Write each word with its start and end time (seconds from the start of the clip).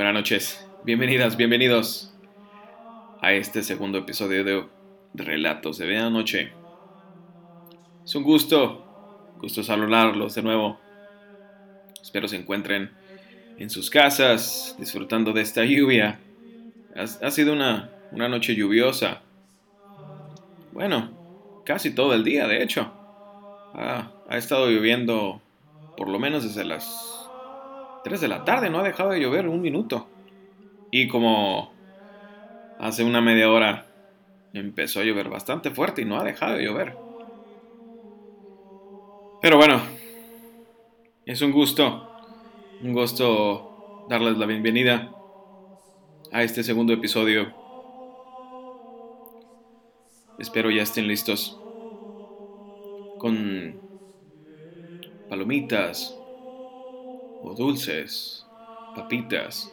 Buenas 0.00 0.14
noches, 0.14 0.66
bienvenidas, 0.82 1.36
bienvenidos 1.36 2.10
a 3.20 3.34
este 3.34 3.62
segundo 3.62 3.98
episodio 3.98 4.44
de 4.44 4.64
Relatos 5.12 5.76
de 5.76 5.84
Medianoche. 5.84 6.52
Es 8.02 8.14
un 8.14 8.22
gusto, 8.22 9.34
gusto 9.38 9.62
saludarlos 9.62 10.34
de 10.34 10.42
nuevo. 10.42 10.80
Espero 12.00 12.28
se 12.28 12.36
encuentren 12.36 12.92
en 13.58 13.68
sus 13.68 13.90
casas 13.90 14.74
disfrutando 14.78 15.34
de 15.34 15.42
esta 15.42 15.66
lluvia. 15.66 16.18
Ha, 16.96 17.30
sido 17.30 17.52
una, 17.52 17.90
una 18.10 18.26
noche 18.26 18.54
lluviosa. 18.54 19.20
Bueno, 20.72 21.10
casi 21.66 21.94
todo 21.94 22.14
el 22.14 22.24
día, 22.24 22.46
de 22.46 22.62
hecho. 22.62 22.90
ha 23.74 24.08
estado 24.30 24.70
lloviendo 24.70 25.42
por 25.94 26.08
lo 26.08 26.18
menos 26.18 26.42
desde 26.42 26.64
las 26.64 27.19
3 28.02 28.20
de 28.20 28.28
la 28.28 28.44
tarde, 28.44 28.70
no 28.70 28.78
ha 28.78 28.82
dejado 28.82 29.10
de 29.10 29.20
llover 29.20 29.48
un 29.48 29.60
minuto. 29.60 30.08
Y 30.90 31.08
como 31.08 31.72
hace 32.78 33.04
una 33.04 33.20
media 33.20 33.50
hora 33.50 33.86
empezó 34.52 35.00
a 35.00 35.04
llover 35.04 35.28
bastante 35.28 35.70
fuerte 35.70 36.02
y 36.02 36.04
no 36.04 36.18
ha 36.18 36.24
dejado 36.24 36.56
de 36.56 36.64
llover. 36.64 36.96
Pero 39.40 39.56
bueno, 39.56 39.80
es 41.24 41.40
un 41.42 41.52
gusto, 41.52 42.08
un 42.80 42.92
gusto 42.92 44.06
darles 44.08 44.36
la 44.36 44.46
bienvenida 44.46 45.14
a 46.32 46.42
este 46.42 46.62
segundo 46.62 46.92
episodio. 46.92 47.52
Espero 50.38 50.70
ya 50.70 50.82
estén 50.82 51.06
listos 51.06 51.56
con 53.18 53.78
palomitas, 55.28 56.19
o 57.42 57.54
dulces, 57.54 58.46
papitas 58.94 59.72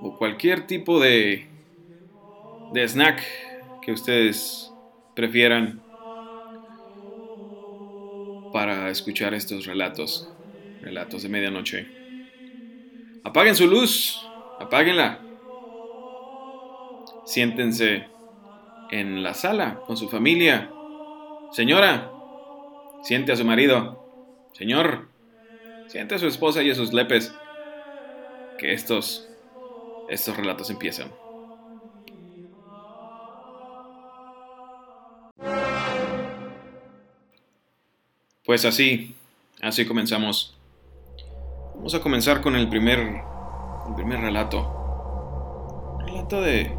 o 0.00 0.16
cualquier 0.16 0.66
tipo 0.66 0.98
de, 0.98 1.46
de 2.70 2.88
snack 2.88 3.22
que 3.80 3.92
ustedes 3.92 4.74
prefieran 5.14 5.80
para 8.50 8.90
escuchar 8.90 9.32
estos 9.34 9.66
relatos, 9.66 10.28
relatos 10.80 11.22
de 11.22 11.28
medianoche. 11.28 11.88
Apaguen 13.22 13.54
su 13.54 13.68
luz, 13.68 14.32
apáguenla. 14.58 15.24
Siéntense 17.24 18.08
en 18.90 19.22
la 19.22 19.34
sala 19.34 19.82
con 19.86 19.96
su 19.96 20.08
familia. 20.08 20.74
Señora, 21.50 22.12
siente 23.02 23.32
a 23.32 23.36
su 23.36 23.44
marido. 23.44 23.96
Señor, 24.52 25.11
Siente 25.92 26.14
a 26.14 26.18
su 26.18 26.26
esposa 26.26 26.62
y 26.62 26.70
a 26.70 26.74
sus 26.74 26.94
lepes 26.94 27.34
que 28.58 28.72
estos, 28.72 29.28
estos 30.08 30.34
relatos 30.34 30.70
empiezan. 30.70 31.12
Pues 38.46 38.64
así, 38.64 39.14
así 39.60 39.84
comenzamos. 39.84 40.56
Vamos 41.74 41.94
a 41.94 42.00
comenzar 42.00 42.40
con 42.40 42.56
el 42.56 42.70
primer, 42.70 42.98
el 42.98 43.94
primer 43.94 44.20
relato. 44.20 45.98
relato 46.06 46.40
de, 46.40 46.74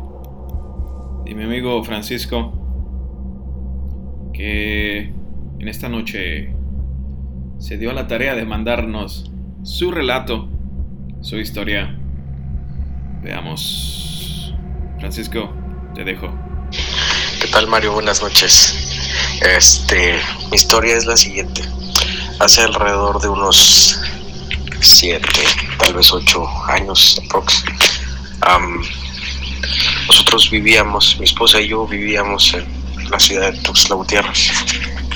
de 1.26 1.36
mi 1.36 1.44
amigo 1.44 1.84
Francisco, 1.84 2.52
que 4.34 5.02
en 5.60 5.68
esta 5.68 5.88
noche 5.88 6.63
se 7.64 7.78
dio 7.78 7.92
a 7.92 7.94
la 7.94 8.08
tarea 8.08 8.36
de 8.36 8.44
mandarnos 8.44 9.32
su 9.64 9.90
relato, 9.90 10.50
su 11.22 11.38
historia. 11.38 11.98
Veamos. 13.24 14.54
Francisco, 15.00 15.50
te 15.96 16.04
dejo. 16.04 16.30
¿Qué 17.40 17.48
tal 17.48 17.68
Mario? 17.68 17.94
Buenas 17.94 18.22
noches. 18.22 19.40
Este, 19.42 20.20
mi 20.52 20.58
historia 20.58 20.98
es 20.98 21.06
la 21.06 21.16
siguiente. 21.16 21.62
Hace 22.42 22.64
alrededor 22.64 23.22
de 23.22 23.30
unos 23.30 23.98
siete, 24.82 25.30
tal 25.80 25.94
vez 25.94 26.12
ocho 26.12 26.46
años 26.68 27.22
aprox. 27.26 27.64
nosotros 30.10 30.52
vivíamos, 30.52 31.18
mi 31.18 31.24
esposa 31.24 31.62
y 31.62 31.70
yo 31.70 31.88
vivíamos 31.88 32.56
en 32.56 33.10
la 33.10 33.20
ciudad 33.22 33.54
de 33.54 33.60
Tuxtla 33.60 33.96
Gutiérrez 33.96 34.52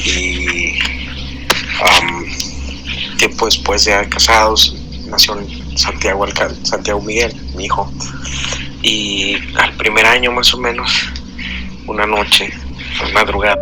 y 0.05 1.06
tiempo 3.17 3.45
después 3.45 3.85
de 3.85 4.07
casados, 4.09 4.75
nació 5.05 5.37
Santiago, 5.75 6.25
Santiago 6.63 7.01
Miguel, 7.01 7.35
mi 7.55 7.65
hijo. 7.65 7.91
Y 8.81 9.35
al 9.57 9.73
primer 9.73 10.05
año 10.05 10.31
más 10.31 10.53
o 10.53 10.57
menos, 10.57 11.09
una 11.87 12.05
noche, 12.05 12.51
madrugada, 13.13 13.57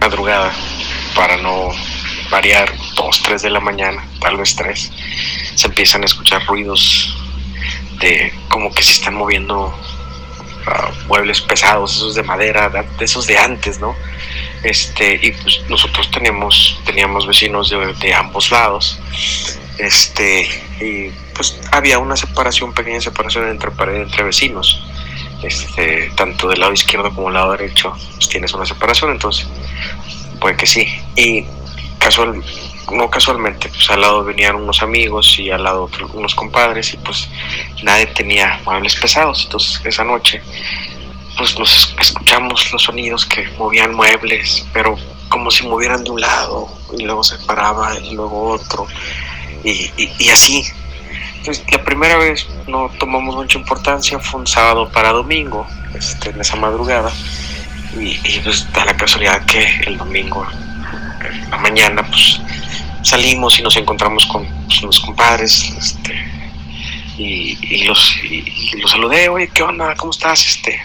madrugada, 0.00 0.52
para 1.14 1.36
no 1.36 1.70
variar, 2.30 2.72
dos, 2.94 3.22
tres 3.22 3.42
de 3.42 3.50
la 3.50 3.60
mañana, 3.60 4.04
tal 4.20 4.36
vez 4.36 4.54
tres, 4.56 4.92
se 5.54 5.66
empiezan 5.68 6.02
a 6.02 6.06
escuchar 6.06 6.44
ruidos 6.46 7.16
de 8.00 8.32
como 8.48 8.72
que 8.72 8.82
se 8.82 8.92
están 8.92 9.14
moviendo 9.14 9.74
ah, 10.66 10.90
muebles 11.06 11.40
pesados, 11.40 11.96
esos 11.96 12.14
de 12.14 12.22
madera, 12.22 12.68
de 12.68 13.04
esos 13.04 13.26
de 13.26 13.38
antes, 13.38 13.78
¿no? 13.78 13.94
Este, 14.62 15.18
y 15.22 15.32
pues 15.32 15.62
nosotros 15.68 16.10
tenemos, 16.10 16.80
teníamos 16.84 17.26
vecinos 17.26 17.70
de, 17.70 18.14
ambos 18.14 18.50
lados. 18.50 18.98
Este, 19.78 20.48
y 20.80 21.10
pues 21.34 21.58
había 21.72 21.98
una 21.98 22.16
separación, 22.16 22.72
pequeña 22.72 23.00
separación 23.00 23.48
entre 23.48 23.70
entre 24.00 24.24
vecinos. 24.24 24.82
Este, 25.42 26.10
tanto 26.16 26.48
del 26.48 26.60
lado 26.60 26.72
izquierdo 26.72 27.14
como 27.14 27.28
del 27.28 27.34
lado 27.34 27.52
derecho, 27.52 27.94
pues 28.14 28.28
tienes 28.28 28.54
una 28.54 28.64
separación, 28.64 29.12
entonces 29.12 29.46
puede 30.40 30.56
que 30.56 30.66
sí. 30.66 30.86
Y 31.14 31.46
casual, 31.98 32.42
no 32.92 33.10
casualmente, 33.10 33.68
pues 33.68 33.90
al 33.90 34.00
lado 34.00 34.24
venían 34.24 34.56
unos 34.56 34.82
amigos 34.82 35.38
y 35.38 35.50
al 35.50 35.64
lado 35.64 35.90
unos 36.14 36.34
compadres 36.34 36.94
y 36.94 36.96
pues 36.98 37.28
nadie 37.82 38.06
tenía 38.06 38.60
muebles 38.64 38.96
pesados. 38.96 39.44
Entonces 39.44 39.80
esa 39.84 40.04
noche 40.04 40.40
pues 41.36 41.58
nos 41.58 41.94
escuchamos 42.00 42.72
los 42.72 42.82
sonidos 42.82 43.26
que 43.26 43.48
movían 43.58 43.94
muebles, 43.94 44.66
pero 44.72 44.96
como 45.28 45.50
si 45.50 45.66
movieran 45.66 46.04
de 46.04 46.10
un 46.10 46.20
lado 46.20 46.68
y 46.96 47.04
luego 47.04 47.22
se 47.24 47.36
paraba 47.38 47.98
y 47.98 48.14
luego 48.14 48.50
otro 48.50 48.86
y, 49.64 49.90
y, 50.18 50.28
así. 50.30 50.64
Pues, 51.44 51.62
la 51.70 51.82
primera 51.84 52.16
vez 52.16 52.46
no 52.66 52.90
tomamos 52.98 53.34
mucha 53.34 53.58
importancia, 53.58 54.18
fue 54.18 54.40
un 54.40 54.46
sábado 54.46 54.88
para 54.90 55.12
domingo, 55.12 55.66
este, 55.94 56.30
en 56.30 56.40
esa 56.40 56.56
madrugada, 56.56 57.12
y, 57.98 58.18
y 58.24 58.40
pues 58.42 58.70
da 58.72 58.84
la 58.84 58.96
casualidad 58.96 59.44
que 59.46 59.64
el 59.86 59.96
domingo, 59.96 60.46
en 61.24 61.50
la 61.50 61.58
mañana, 61.58 62.06
pues 62.06 62.40
salimos 63.02 63.58
y 63.58 63.62
nos 63.62 63.76
encontramos 63.76 64.26
con 64.26 64.46
pues, 64.66 64.82
los 64.82 65.00
compadres, 65.00 65.72
este, 65.78 66.14
y, 67.18 67.56
y 67.62 67.84
los, 67.84 68.16
y, 68.24 68.78
los 68.80 68.90
saludé, 68.90 69.28
oye, 69.28 69.48
¿qué 69.54 69.62
onda? 69.62 69.94
¿Cómo 69.94 70.10
estás? 70.10 70.44
Este, 70.46 70.80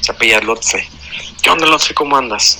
se 0.00 0.12
apellida 0.12 0.40
Lotse. 0.40 0.88
¿Qué 1.42 1.50
onda, 1.50 1.66
Lotse? 1.66 1.94
¿Cómo 1.94 2.16
andas? 2.16 2.58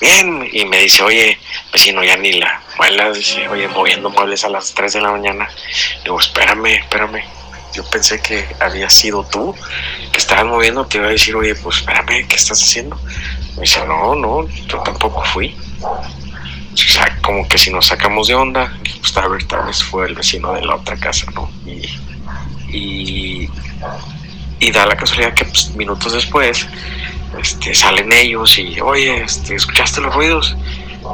Bien, 0.00 0.48
y 0.52 0.64
me 0.66 0.80
dice, 0.80 1.02
oye, 1.02 1.38
vecino, 1.72 2.04
ya 2.04 2.16
ni 2.16 2.32
la 2.32 2.60
muela, 2.76 3.12
dice, 3.12 3.48
oye, 3.48 3.66
moviendo 3.68 4.10
muebles 4.10 4.44
a 4.44 4.50
las 4.50 4.74
3 4.74 4.92
de 4.94 5.00
la 5.00 5.10
mañana. 5.10 5.48
Digo, 6.04 6.20
espérame, 6.20 6.66
espérame. 6.66 7.22
Yo 7.74 7.84
pensé 7.90 8.20
que 8.20 8.46
había 8.60 8.88
sido 8.88 9.24
tú 9.24 9.54
que 10.12 10.18
estabas 10.18 10.46
moviendo, 10.46 10.86
te 10.86 10.98
iba 10.98 11.06
a 11.06 11.10
decir, 11.10 11.34
oye, 11.36 11.54
pues 11.54 11.78
espérame, 11.78 12.26
¿qué 12.26 12.36
estás 12.36 12.62
haciendo? 12.62 12.98
Me 13.56 13.62
dice, 13.62 13.84
no, 13.86 14.14
no, 14.14 14.48
yo 14.48 14.78
tampoco 14.82 15.24
fui. 15.24 15.54
O 15.80 16.88
sea, 16.88 17.18
como 17.22 17.48
que 17.48 17.56
si 17.56 17.70
nos 17.70 17.86
sacamos 17.86 18.28
de 18.28 18.34
onda, 18.34 18.72
pues 19.00 19.12
tal 19.12 19.30
vez, 19.30 19.48
tal 19.48 19.66
vez 19.66 19.82
fue 19.82 20.06
el 20.06 20.14
vecino 20.14 20.52
de 20.52 20.62
la 20.62 20.76
otra 20.76 20.96
casa, 20.96 21.26
¿no? 21.34 21.50
Y, 21.64 21.88
y 22.68 23.50
y 24.60 24.70
da 24.70 24.86
la 24.86 24.96
casualidad 24.96 25.34
que 25.34 25.44
pues, 25.44 25.74
minutos 25.74 26.12
después 26.12 26.66
este, 27.38 27.74
salen 27.74 28.12
ellos 28.12 28.58
y, 28.58 28.80
oye, 28.80 29.22
este, 29.22 29.54
¿escuchaste 29.54 30.00
los 30.00 30.14
ruidos? 30.14 30.56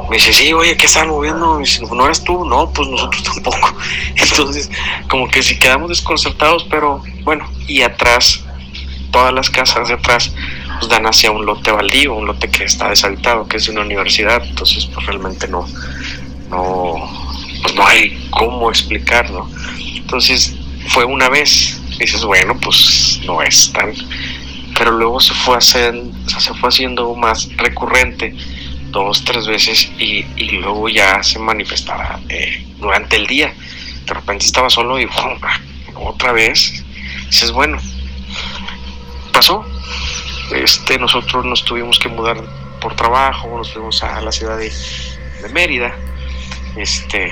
Me 0.09 0.17
dice, 0.17 0.33
sí, 0.33 0.51
oye, 0.53 0.75
¿qué 0.75 0.85
están 0.85 1.07
moviendo? 1.07 1.55
Me 1.55 1.61
dice, 1.61 1.81
¿no 1.91 2.05
eres 2.05 2.23
tú? 2.23 2.45
No, 2.45 2.71
pues 2.71 2.87
nosotros 2.89 3.23
tampoco. 3.33 3.75
Entonces, 4.15 4.71
como 5.09 5.27
que 5.27 5.43
si 5.43 5.57
quedamos 5.59 5.89
desconcertados, 5.89 6.65
pero 6.69 7.03
bueno, 7.23 7.47
y 7.67 7.81
atrás, 7.81 8.43
todas 9.11 9.33
las 9.33 9.49
casas 9.49 9.87
de 9.87 9.95
atrás, 9.95 10.33
pues 10.79 10.89
dan 10.89 11.05
hacia 11.05 11.31
un 11.31 11.45
lote 11.45 11.71
baldío, 11.71 12.15
un 12.15 12.25
lote 12.25 12.49
que 12.49 12.63
está 12.63 12.89
deshabitado, 12.89 13.47
que 13.47 13.57
es 13.57 13.65
de 13.65 13.71
una 13.71 13.81
universidad, 13.81 14.43
entonces 14.43 14.85
pues 14.87 15.05
realmente 15.05 15.47
no, 15.47 15.67
no, 16.49 16.95
pues 17.61 17.75
no 17.75 17.87
hay 17.87 18.27
cómo 18.31 18.69
explicarlo. 18.69 19.47
Entonces, 19.77 20.55
fue 20.87 21.05
una 21.05 21.29
vez, 21.29 21.79
dices, 21.99 22.23
bueno, 22.23 22.57
pues 22.59 23.21
no 23.25 23.41
es 23.41 23.71
tan... 23.73 23.93
Pero 24.77 24.91
luego 24.91 25.19
se 25.19 25.33
fue, 25.33 25.57
haciendo, 25.57 26.29
se 26.29 26.53
fue 26.55 26.69
haciendo 26.69 27.13
más 27.15 27.47
recurrente, 27.57 28.35
dos, 28.89 29.23
tres 29.23 29.45
veces, 29.45 29.91
y, 29.99 30.25
y 30.35 30.51
luego 30.51 30.89
ya 30.89 31.21
se 31.21 31.37
manifestaba 31.37 32.19
eh, 32.29 32.65
durante 32.79 33.15
el 33.17 33.27
día. 33.27 33.53
de 34.05 34.13
repente 34.13 34.45
estaba 34.45 34.69
solo 34.69 34.99
y 34.99 35.07
otra 35.95 36.31
vez. 36.31 36.83
Dices, 37.25 37.51
bueno, 37.51 37.77
pasó. 39.31 39.65
Este, 40.53 40.99
nosotros 40.99 41.45
nos 41.45 41.63
tuvimos 41.65 41.97
que 41.99 42.09
mudar 42.09 42.37
por 42.79 42.95
trabajo, 42.95 43.57
nos 43.57 43.71
fuimos 43.73 44.03
a 44.03 44.21
la 44.21 44.31
ciudad 44.31 44.57
de, 44.57 44.71
Mérida. 45.51 45.93
Este, 46.75 47.31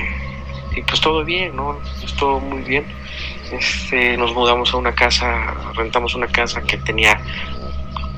y 0.76 0.82
pues 0.82 1.00
todo 1.02 1.24
bien, 1.24 1.56
¿no? 1.56 1.80
Todo 2.18 2.40
muy 2.40 2.62
bien. 2.62 2.86
Este, 3.52 4.18
nos 4.18 4.34
mudamos 4.34 4.74
a 4.74 4.78
una 4.78 4.96
casa, 4.96 5.54
rentamos 5.76 6.16
una 6.16 6.28
casa 6.28 6.62
que 6.62 6.78
tenía 6.78 7.20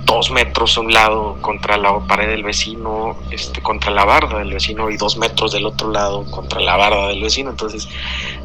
dos 0.05 0.31
metros 0.31 0.77
a 0.77 0.81
un 0.81 0.93
lado 0.93 1.37
contra 1.41 1.77
la 1.77 1.97
pared 1.99 2.27
del 2.27 2.43
vecino, 2.43 3.17
este, 3.31 3.61
contra 3.61 3.91
la 3.91 4.05
barda 4.05 4.39
del 4.39 4.53
vecino 4.53 4.89
y 4.89 4.97
dos 4.97 5.17
metros 5.17 5.53
del 5.53 5.65
otro 5.65 5.91
lado 5.91 6.29
contra 6.29 6.59
la 6.59 6.75
barda 6.75 7.07
del 7.07 7.21
vecino. 7.21 7.49
Entonces 7.49 7.89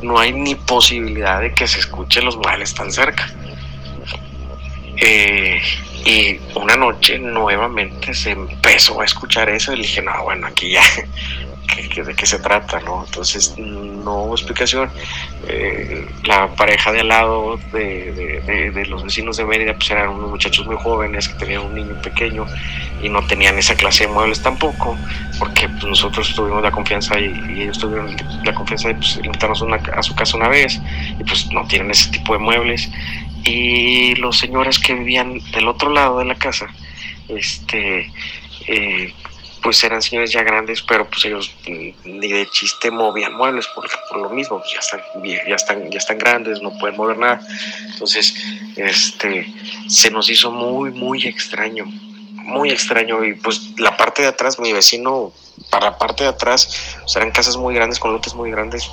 no 0.03 0.19
hay 0.19 0.33
ni 0.33 0.55
posibilidad 0.55 1.41
de 1.41 1.53
que 1.53 1.67
se 1.67 1.81
escuchen 1.81 2.25
los 2.25 2.37
muebles 2.37 2.75
tan 2.75 2.91
cerca. 2.91 3.31
Eh, 5.01 5.61
y 6.05 6.39
una 6.55 6.77
noche 6.77 7.19
nuevamente 7.19 8.15
se 8.15 8.31
empezó 8.31 9.01
a 9.01 9.05
escuchar 9.05 9.49
eso 9.49 9.73
y 9.75 9.83
dije, 9.83 10.03
no, 10.03 10.25
bueno, 10.25 10.47
aquí 10.47 10.71
ya, 10.71 10.83
de 12.05 12.15
qué 12.15 12.27
se 12.27 12.39
trata, 12.39 12.81
¿no? 12.81 13.05
Entonces 13.05 13.57
no 13.59 14.23
hubo 14.23 14.35
explicación. 14.35 14.91
Eh, 15.47 16.07
la 16.25 16.49
pareja 16.49 16.93
de 16.93 17.01
al 17.01 17.09
lado 17.09 17.59
de, 17.73 18.87
los 18.89 19.05
vecinos 19.05 19.37
de 19.37 19.45
Mérida 19.45 19.75
pues 19.75 19.91
eran 19.91 20.11
unos 20.11 20.31
muchachos 20.31 20.67
muy 20.67 20.77
jóvenes 20.77 21.29
que 21.29 21.35
tenían 21.35 21.63
un 21.63 21.75
niño 21.75 22.01
pequeño 22.03 22.47
y 23.03 23.09
no 23.09 23.25
tenían 23.27 23.59
esa 23.59 23.75
clase 23.75 24.07
de 24.07 24.13
muebles 24.13 24.43
tampoco, 24.43 24.97
porque 25.39 25.69
pues, 25.69 25.85
nosotros 25.85 26.35
tuvimos 26.35 26.63
la 26.63 26.71
confianza 26.71 27.19
y, 27.19 27.63
ellos 27.63 27.79
tuvieron 27.79 28.17
la 28.45 28.55
confianza 28.55 28.89
de 28.89 28.95
pues, 28.95 29.21
invitarnos 29.23 29.63
a 29.93 30.03
su 30.03 30.15
casa 30.15 30.37
una 30.37 30.49
vez 30.49 30.81
y 31.19 31.25
pues 31.25 31.51
no 31.53 31.67
tienen 31.67 31.91
ese 31.91 32.11
tipo 32.11 32.33
de 32.33 32.39
muebles. 32.39 32.91
Y 33.45 34.15
los 34.17 34.39
señores 34.39 34.79
que 34.79 34.95
vivían 34.95 35.39
del 35.53 35.69
otro 35.69 35.91
lado 35.91 36.19
de 36.19 36.25
la 36.25 36.35
casa, 36.35 36.67
este, 37.29 38.11
eh, 38.67 39.15
pues 39.63 39.83
eran 39.85 40.03
señores 40.03 40.33
ya 40.33 40.43
grandes, 40.43 40.83
pero 40.83 41.09
pues 41.09 41.25
ellos 41.25 41.55
ni 41.67 42.29
de 42.29 42.49
chiste 42.51 42.91
movían 42.91 43.35
muebles 43.35 43.67
por, 43.69 43.89
por 44.09 44.19
lo 44.19 44.31
mismo, 44.31 44.59
pues 44.59 44.73
ya 44.73 44.81
están, 44.81 45.01
ya 45.25 45.55
están, 45.55 45.91
ya 45.91 45.99
están 45.99 46.19
grandes, 46.19 46.63
no 46.63 46.77
pueden 46.79 46.97
mover 46.97 47.19
nada. 47.19 47.41
Entonces, 47.93 48.35
este, 48.77 49.53
se 49.89 50.11
nos 50.11 50.31
hizo 50.31 50.51
muy, 50.51 50.91
muy 50.91 51.27
extraño, 51.27 51.85
muy 51.87 52.71
extraño. 52.71 53.25
Y 53.25 53.35
pues 53.35 53.79
la 53.79 53.97
parte 53.97 54.23
de 54.23 54.29
atrás, 54.29 54.59
mi 54.59 54.73
vecino, 54.73 55.33
para 55.71 55.91
la 55.91 55.99
parte 55.99 56.25
de 56.25 56.31
atrás, 56.31 56.97
pues 57.03 57.17
eran 57.17 57.31
casas 57.31 57.57
muy 57.57 57.75
grandes, 57.75 57.99
con 57.99 58.13
lotes 58.13 58.35
muy 58.35 58.51
grandes. 58.51 58.89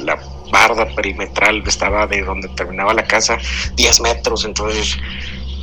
la 0.00 0.18
barda 0.54 0.86
perimetral 0.94 1.62
estaba 1.66 2.06
de 2.06 2.22
donde 2.22 2.48
terminaba 2.50 2.94
la 2.94 3.04
casa 3.04 3.38
10 3.74 4.00
metros, 4.02 4.44
entonces 4.44 4.96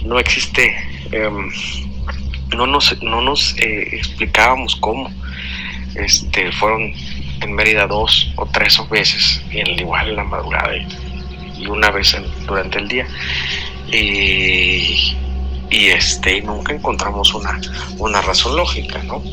no 0.03 0.19
existe. 0.19 0.75
Em, 1.11 1.49
no 2.57 2.67
nos, 2.67 3.01
no 3.01 3.21
nos 3.21 3.55
eh, 3.57 3.87
explicábamos 3.93 4.75
cómo. 4.75 5.09
Este, 5.95 6.51
fueron 6.51 6.93
en 7.41 7.53
Mérida 7.53 7.87
dos 7.87 8.31
o 8.35 8.45
tres 8.45 8.77
veces, 8.89 9.41
y 9.49 9.59
en, 9.59 9.79
igual 9.79 10.09
en 10.09 10.15
la 10.17 10.23
madrugada 10.25 10.75
y, 10.75 11.67
una 11.67 11.89
vez 11.91 12.17
durante 12.45 12.79
el 12.79 12.87
día. 12.89 13.07
Y, 13.91 15.15
y 15.69 15.87
este, 15.87 16.41
nunca 16.41 16.73
encontramos 16.73 17.33
una, 17.33 17.59
una 17.97 18.21
razón 18.21 18.57
lógica, 18.57 19.01
¿no? 19.03 19.23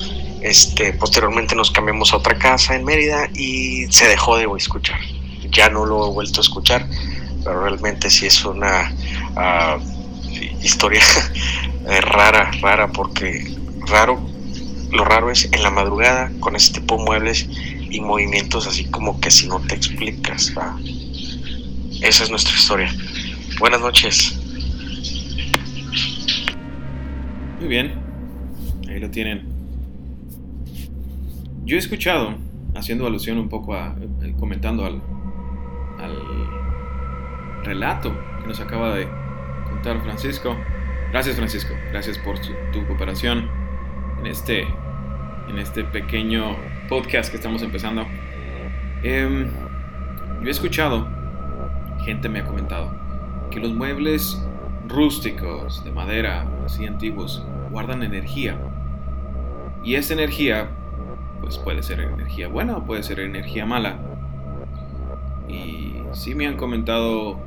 Este, 0.40 0.92
posteriormente 0.92 1.56
nos 1.56 1.70
cambiamos 1.72 2.12
a 2.12 2.18
otra 2.18 2.38
casa 2.38 2.76
en 2.76 2.84
Mérida 2.84 3.28
y 3.34 3.86
se 3.90 4.06
dejó 4.06 4.36
de 4.36 4.46
escuchar. 4.56 5.00
Ya 5.50 5.68
no 5.68 5.84
lo 5.84 6.08
he 6.08 6.12
vuelto 6.12 6.40
a 6.40 6.42
escuchar, 6.42 6.86
pero 7.44 7.62
realmente 7.62 8.10
sí 8.10 8.26
es 8.26 8.44
una 8.44 8.92
uh, 9.34 10.62
historia 10.62 11.00
es 11.00 12.04
rara, 12.04 12.50
rara, 12.60 12.88
porque 12.92 13.54
raro, 13.86 14.20
lo 14.90 15.04
raro 15.04 15.30
es 15.30 15.48
en 15.52 15.62
la 15.62 15.70
madrugada 15.70 16.30
con 16.40 16.56
ese 16.56 16.74
tipo 16.74 16.96
de 16.96 17.04
muebles 17.04 17.48
y 17.90 18.00
movimientos 18.00 18.66
así 18.66 18.84
como 18.86 19.20
que 19.20 19.30
si 19.30 19.48
no 19.48 19.60
te 19.60 19.74
explicas. 19.74 20.52
Esa 22.00 22.24
es 22.24 22.30
nuestra 22.30 22.54
historia. 22.54 22.94
Buenas 23.58 23.80
noches. 23.80 24.38
Muy 27.58 27.68
bien, 27.68 27.94
ahí 28.88 29.00
lo 29.00 29.10
tienen. 29.10 29.48
Yo 31.64 31.76
he 31.76 31.78
escuchado, 31.78 32.36
haciendo 32.74 33.06
alusión 33.06 33.38
un 33.38 33.48
poco 33.48 33.74
a, 33.74 33.96
eh, 34.22 34.34
comentando 34.38 34.86
al, 34.86 35.02
al 35.98 36.16
relato 37.64 38.14
que 38.40 38.46
nos 38.46 38.60
acaba 38.60 38.94
de 38.94 39.08
contar 39.68 40.00
Francisco, 40.02 40.56
Gracias 41.10 41.36
Francisco, 41.36 41.72
gracias 41.90 42.18
por 42.18 42.38
tu 42.38 42.86
cooperación 42.86 43.48
en 44.20 44.26
este, 44.26 44.66
en 45.48 45.58
este 45.58 45.82
pequeño 45.82 46.54
podcast 46.86 47.30
que 47.30 47.36
estamos 47.36 47.62
empezando. 47.62 48.04
Em, 49.02 49.48
yo 50.42 50.48
he 50.48 50.50
escuchado, 50.50 51.08
gente 52.04 52.28
me 52.28 52.40
ha 52.40 52.44
comentado, 52.44 52.94
que 53.50 53.58
los 53.58 53.72
muebles 53.72 54.46
rústicos, 54.86 55.82
de 55.82 55.92
madera, 55.92 56.46
así 56.66 56.86
antiguos, 56.86 57.42
guardan 57.70 58.02
energía. 58.02 58.58
Y 59.82 59.94
esa 59.94 60.12
energía, 60.12 60.68
pues 61.40 61.56
puede 61.56 61.82
ser 61.82 62.00
energía 62.00 62.48
buena 62.48 62.76
o 62.76 62.84
puede 62.84 63.02
ser 63.02 63.20
energía 63.20 63.64
mala. 63.64 63.98
Sí 66.12 66.34
me 66.34 66.46
han 66.46 66.56
comentado 66.56 67.38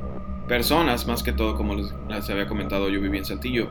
personas, 0.48 1.06
más 1.06 1.22
que 1.22 1.32
todo, 1.32 1.56
como 1.56 1.74
les, 1.74 2.30
había 2.30 2.46
comentado, 2.46 2.88
yo 2.88 3.00
vivía 3.00 3.18
en 3.18 3.24
Saltillo. 3.24 3.70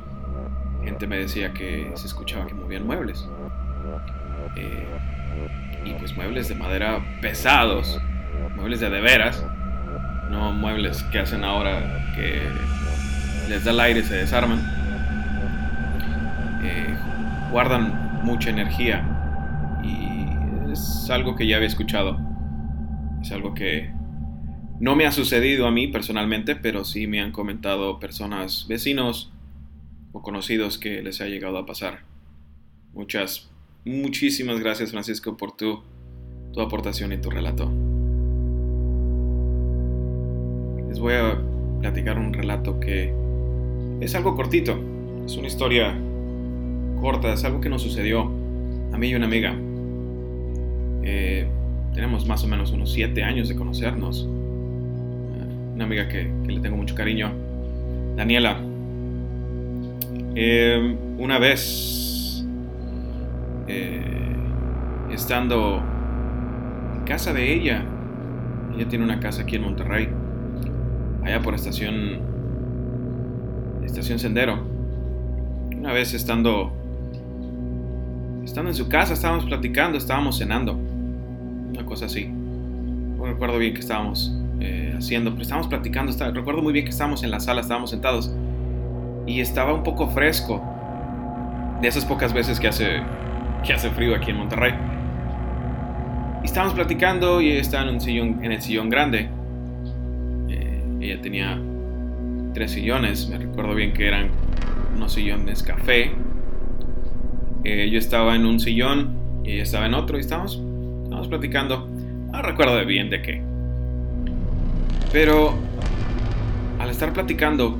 Gente 0.83 1.07
me 1.07 1.17
decía 1.17 1.53
que 1.53 1.91
se 1.95 2.07
escuchaba 2.07 2.47
que 2.47 2.53
movían 2.53 2.85
muebles. 2.85 3.27
Eh, 4.55 4.87
y 5.85 5.93
pues 5.93 6.15
muebles 6.15 6.49
de 6.49 6.55
madera 6.55 6.99
pesados, 7.21 7.99
muebles 8.55 8.79
de 8.79 8.89
de 8.89 9.01
veras, 9.01 9.45
no 10.29 10.51
muebles 10.51 11.03
que 11.03 11.19
hacen 11.19 11.43
ahora 11.43 12.13
que 12.15 12.41
les 13.49 13.63
da 13.63 13.71
el 13.71 13.79
aire 13.79 13.99
y 13.99 14.03
se 14.03 14.15
desarman. 14.15 14.59
Eh, 16.63 16.95
guardan 17.51 18.21
mucha 18.23 18.49
energía 18.49 19.03
y 19.83 20.71
es 20.71 21.09
algo 21.09 21.35
que 21.35 21.47
ya 21.47 21.57
había 21.57 21.67
escuchado. 21.67 22.19
Es 23.21 23.31
algo 23.31 23.53
que 23.53 24.00
no 24.81 24.95
me 24.95 25.05
ha 25.05 25.11
sucedido 25.11 25.67
a 25.67 25.71
mí 25.71 25.87
personalmente, 25.87 26.55
pero 26.55 26.83
sí 26.83 27.05
me 27.05 27.21
han 27.21 27.31
comentado 27.31 27.99
personas, 27.99 28.65
vecinos 28.67 29.31
o 30.11 30.23
conocidos 30.23 30.79
que 30.79 31.03
les 31.03 31.21
ha 31.21 31.27
llegado 31.27 31.59
a 31.59 31.67
pasar. 31.67 31.99
Muchas, 32.91 33.51
muchísimas 33.85 34.59
gracias 34.59 34.89
Francisco 34.89 35.37
por 35.37 35.55
tu, 35.55 35.83
tu 36.51 36.61
aportación 36.61 37.13
y 37.13 37.21
tu 37.21 37.29
relato. 37.29 37.71
Les 40.89 40.99
voy 40.99 41.13
a 41.13 41.39
platicar 41.79 42.17
un 42.17 42.33
relato 42.33 42.79
que 42.79 43.13
es 44.01 44.15
algo 44.15 44.35
cortito, 44.35 44.79
es 45.27 45.37
una 45.37 45.45
historia 45.45 45.95
corta, 46.99 47.31
es 47.33 47.43
algo 47.43 47.61
que 47.61 47.69
nos 47.69 47.83
sucedió 47.83 48.23
a 48.91 48.97
mí 48.97 49.09
y 49.09 49.13
una 49.13 49.27
amiga. 49.27 49.55
Eh, 51.03 51.47
tenemos 51.93 52.25
más 52.25 52.43
o 52.43 52.47
menos 52.47 52.71
unos 52.71 52.91
siete 52.91 53.23
años 53.23 53.47
de 53.47 53.55
conocernos 53.55 54.27
una 55.73 55.85
amiga 55.85 56.07
que, 56.07 56.31
le 56.45 56.59
tengo 56.59 56.77
mucho 56.77 56.95
cariño, 56.95 57.31
Daniela. 58.15 58.57
Eh, 60.35 60.97
una 61.17 61.39
vez, 61.39 62.45
eh, 63.67 64.01
estando 65.11 65.81
en 66.95 67.03
casa 67.05 67.33
de 67.33 67.53
ella, 67.53 67.83
ella 68.75 68.87
tiene 68.87 69.03
una 69.03 69.19
casa 69.19 69.43
aquí 69.43 69.55
en 69.55 69.63
Monterrey, 69.63 70.09
allá 71.23 71.41
por 71.41 71.53
estación, 71.53 72.19
estación 73.83 74.19
Sendero. 74.19 74.59
Una 75.77 75.93
vez 75.93 76.13
estando, 76.13 76.71
estando 78.43 78.69
en 78.69 78.75
su 78.75 78.87
casa, 78.87 79.13
estábamos 79.13 79.45
platicando, 79.45 79.97
estábamos 79.97 80.37
cenando, 80.37 80.73
una 80.73 81.85
cosa 81.85 82.05
así. 82.05 82.27
No 82.27 83.25
recuerdo 83.25 83.57
bien 83.57 83.73
que 83.73 83.79
estábamos 83.79 84.40
eh, 84.61 84.93
haciendo, 84.95 85.35
estábamos 85.41 85.67
platicando, 85.67 86.11
recuerdo 86.31 86.61
muy 86.61 86.71
bien 86.71 86.85
que 86.85 86.91
estábamos 86.91 87.23
en 87.23 87.31
la 87.31 87.39
sala, 87.39 87.61
estábamos 87.61 87.89
sentados 87.89 88.31
y 89.25 89.39
estaba 89.39 89.73
un 89.73 89.83
poco 89.83 90.07
fresco, 90.07 90.63
de 91.81 91.87
esas 91.87 92.05
pocas 92.05 92.31
veces 92.31 92.59
que 92.59 92.67
hace, 92.67 93.01
que 93.65 93.73
hace 93.73 93.89
frío 93.89 94.15
aquí 94.15 94.29
en 94.31 94.37
Monterrey. 94.37 94.73
Estábamos 96.43 96.75
platicando 96.75 97.41
y 97.41 97.51
estaba 97.51 97.87
en, 97.87 97.95
un 97.95 98.01
sillón, 98.01 98.39
en 98.43 98.51
el 98.51 98.61
sillón 98.61 98.89
grande. 98.89 99.29
Eh, 100.49 100.83
ella 101.01 101.21
tenía 101.21 101.59
tres 102.53 102.71
sillones, 102.71 103.27
me 103.29 103.39
recuerdo 103.39 103.73
bien 103.73 103.93
que 103.93 104.07
eran 104.07 104.29
unos 104.95 105.13
sillones 105.13 105.63
café. 105.63 106.11
Eh, 107.63 107.89
yo 107.91 107.97
estaba 107.97 108.35
en 108.35 108.45
un 108.45 108.59
sillón 108.59 109.15
y 109.43 109.53
ella 109.53 109.63
estaba 109.63 109.87
en 109.87 109.95
otro 109.95 110.17
y 110.17 110.21
estábamos, 110.21 110.61
estábamos 111.03 111.27
platicando 111.27 111.87
No 112.31 112.41
recuerdo 112.41 112.83
bien 112.85 113.09
de 113.09 113.21
qué. 113.21 113.50
Pero 115.11 115.53
al 116.79 116.89
estar 116.89 117.11
platicando, 117.13 117.77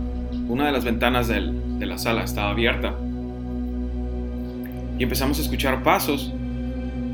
una 0.48 0.66
de 0.66 0.72
las 0.72 0.84
ventanas 0.84 1.28
de 1.28 1.86
la 1.86 1.98
sala 1.98 2.24
estaba 2.24 2.50
abierta. 2.52 2.94
Y 5.00 5.04
empezamos 5.04 5.40
a 5.40 5.42
escuchar 5.42 5.82
pasos, 5.82 6.32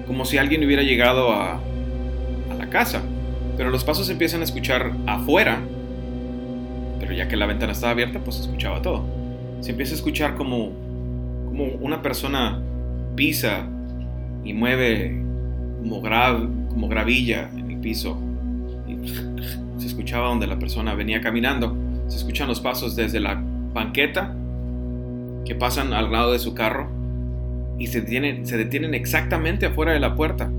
como 0.07 0.25
si 0.25 0.37
alguien 0.37 0.63
hubiera 0.65 0.81
llegado 0.81 1.31
a, 1.31 1.61
la 2.57 2.69
casa. 2.69 3.01
Pero 3.55 3.69
los 3.69 3.83
pasos 3.83 4.07
se 4.07 4.13
empiezan 4.13 4.41
a 4.41 4.43
escuchar 4.43 4.91
afuera. 5.05 5.59
Pero 6.99 7.13
ya 7.13 7.27
que 7.27 7.37
la 7.37 7.45
ventana 7.45 7.71
estaba 7.71 7.91
abierta, 7.91 8.19
pues 8.19 8.37
se 8.37 8.41
escuchaba 8.41 8.81
todo. 8.81 9.05
Se 9.61 9.71
empieza 9.71 9.93
a 9.93 9.95
escuchar 9.95 10.35
como, 10.35 10.71
una 11.79 12.01
persona 12.01 12.59
pisa 13.15 13.67
y 14.43 14.53
mueve 14.53 15.21
como, 15.79 16.01
gravilla 16.89 17.49
en 17.55 17.71
el 17.71 17.77
piso. 17.77 18.19
se 19.77 19.87
escuchaba 19.87 20.27
donde 20.27 20.47
la 20.47 20.59
persona 20.59 20.95
venía 20.95 21.21
caminando. 21.21 21.75
Se 22.07 22.17
escuchan 22.17 22.47
los 22.47 22.59
pasos 22.59 22.95
desde 22.95 23.19
la 23.19 23.41
banqueta 23.73 24.35
que 25.45 25.55
pasan 25.55 25.93
al 25.93 26.11
lado 26.11 26.31
de 26.31 26.39
su 26.39 26.53
carro 26.53 26.89
y 27.77 27.87
se 27.87 28.01
detienen, 28.01 28.45
se 28.45 28.57
detienen 28.57 28.93
exactamente 28.93 29.67
afuera 29.67 29.93
de 29.93 29.99
la 29.99 30.15
puerta. 30.15 30.51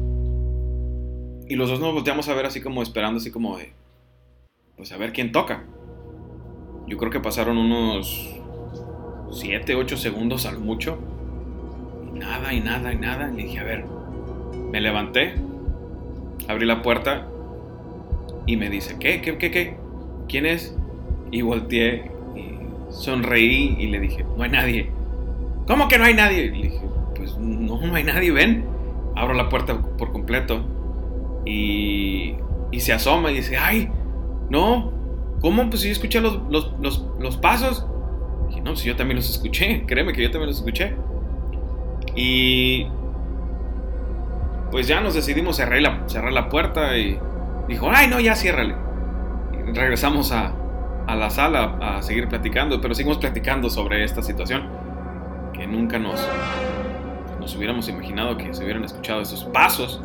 Y 1.49 1.57
los 1.57 1.71
dos 1.71 1.81
nos 1.81 1.93
volteamos 1.93 2.29
a 2.29 2.35
ver 2.35 2.47
así 2.47 2.61
como 2.61 2.83
esperando, 2.83 3.19
así 3.19 3.31
como 3.31 3.57
de, 3.57 3.73
pues 4.77 4.93
a 4.93 4.97
ver 4.97 5.13
quién 5.13 5.33
toca. 5.33 5.65
Yo 6.87 6.97
creo 6.97 7.11
que 7.11 7.21
pasaron 7.21 7.59
unos 7.59 8.37
7, 9.33 9.75
8 9.75 9.97
segundos 9.97 10.47
al 10.47 10.59
mucho. 10.59 10.99
Y 12.15 12.19
nada, 12.19 12.53
y 12.53 12.61
nada, 12.61 12.93
y 12.93 12.97
nada. 12.97 13.29
Le 13.29 13.43
dije, 13.45 13.59
a 13.59 13.65
ver, 13.65 13.85
me 14.71 14.81
levanté, 14.81 15.35
abrí 16.49 16.67
la 16.67 16.83
puerta 16.83 17.29
y 18.49 18.57
me 18.57 18.71
dice, 18.71 18.97
¿qué, 18.99 19.21
qué, 19.21 19.37
qué, 19.37 19.51
qué? 19.51 19.77
¿Quién 20.27 20.47
es? 20.47 20.75
Y 21.31 21.43
volteé 21.43 22.11
y 22.35 22.59
sonreí 22.91 23.77
y 23.79 23.89
le 23.89 24.01
dije, 24.01 24.25
no 24.25 24.43
hay 24.43 24.51
nadie. 24.51 24.91
¿Cómo 25.67 25.87
que 25.87 25.99
no 25.99 26.05
hay 26.05 26.15
nadie? 26.15 26.47
Y 26.47 26.51
le 26.51 26.63
dije, 26.71 26.81
pues 27.15 27.37
no, 27.37 27.79
no 27.79 27.95
hay 27.95 28.05
nadie, 28.05 28.33
ven. 28.33 28.65
Abro 29.15 29.35
la 29.35 29.51
puerta 29.51 29.79
por 29.99 30.13
completo 30.13 30.65
y, 31.45 32.37
se 32.79 32.95
asoma 32.95 33.31
y 33.33 33.35
dice, 33.35 33.59
ay, 33.59 33.91
no, 34.49 34.93
¿cómo? 35.43 35.69
Pues 35.69 35.83
si 35.83 35.91
escuché 35.91 36.23
los, 36.23 36.41
los, 36.49 37.37
pasos. 37.37 37.87
Y 38.57 38.63
no, 38.63 38.77
si 38.77 38.89
yo 38.89 38.97
también 38.97 39.17
los 39.17 39.29
escuché, 39.29 39.85
créeme 39.87 40.15
que 40.15 40.23
yo 40.23 40.31
también 40.31 40.49
los 40.49 40.57
escuché. 40.57 40.95
Y 42.17 42.87
pues 44.71 44.89
ya 44.89 45.03
nos 45.03 45.13
decidimos 45.13 45.57
cerrar 45.57 45.83
la, 45.83 46.09
cerrar 46.09 46.33
la 46.33 46.49
puerta 46.49 46.97
y 46.97 47.19
dijo, 47.69 47.91
ay, 47.93 48.09
no, 48.09 48.19
ya 48.19 48.35
ciérrale. 48.35 48.75
Y 49.53 49.73
regresamos 49.73 50.33
a, 50.33 50.53
a 51.07 51.17
la 51.17 51.31
sala 51.31 51.79
a 51.81 52.03
seguir 52.03 52.29
platicando, 52.29 52.81
pero 52.81 52.95
seguimos 52.95 53.19
platicando 53.19 53.71
sobre 53.71 54.05
esta 54.05 54.23
situación 54.23 54.69
que 55.53 55.67
nunca 55.67 55.99
nos, 55.99 56.27
nos 57.41 57.55
hubiéramos 57.55 57.89
imaginado 57.89 58.37
que 58.37 58.53
se 58.55 58.65
hubieran 58.65 58.85
escuchado 58.85 59.21
esos 59.21 59.45
pasos 59.45 60.03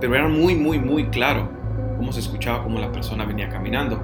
pero 0.00 0.14
era 0.14 0.28
muy, 0.28 0.54
muy, 0.54 0.78
muy 0.78 1.06
claro 1.06 1.48
cómo 1.96 2.12
se 2.12 2.20
escuchaba 2.20 2.62
cómo 2.62 2.78
la 2.78 2.90
persona 2.90 3.24
venía 3.24 3.48
caminando. 3.48 4.00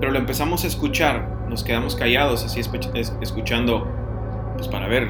Pero 0.00 0.12
lo 0.12 0.18
empezamos 0.18 0.64
a 0.64 0.66
escuchar, 0.66 1.28
nos 1.48 1.62
quedamos 1.62 1.94
callados, 1.94 2.44
así 2.44 2.60
escuchando, 2.60 3.86
pues 4.56 4.68
para 4.68 4.88
ver 4.88 5.08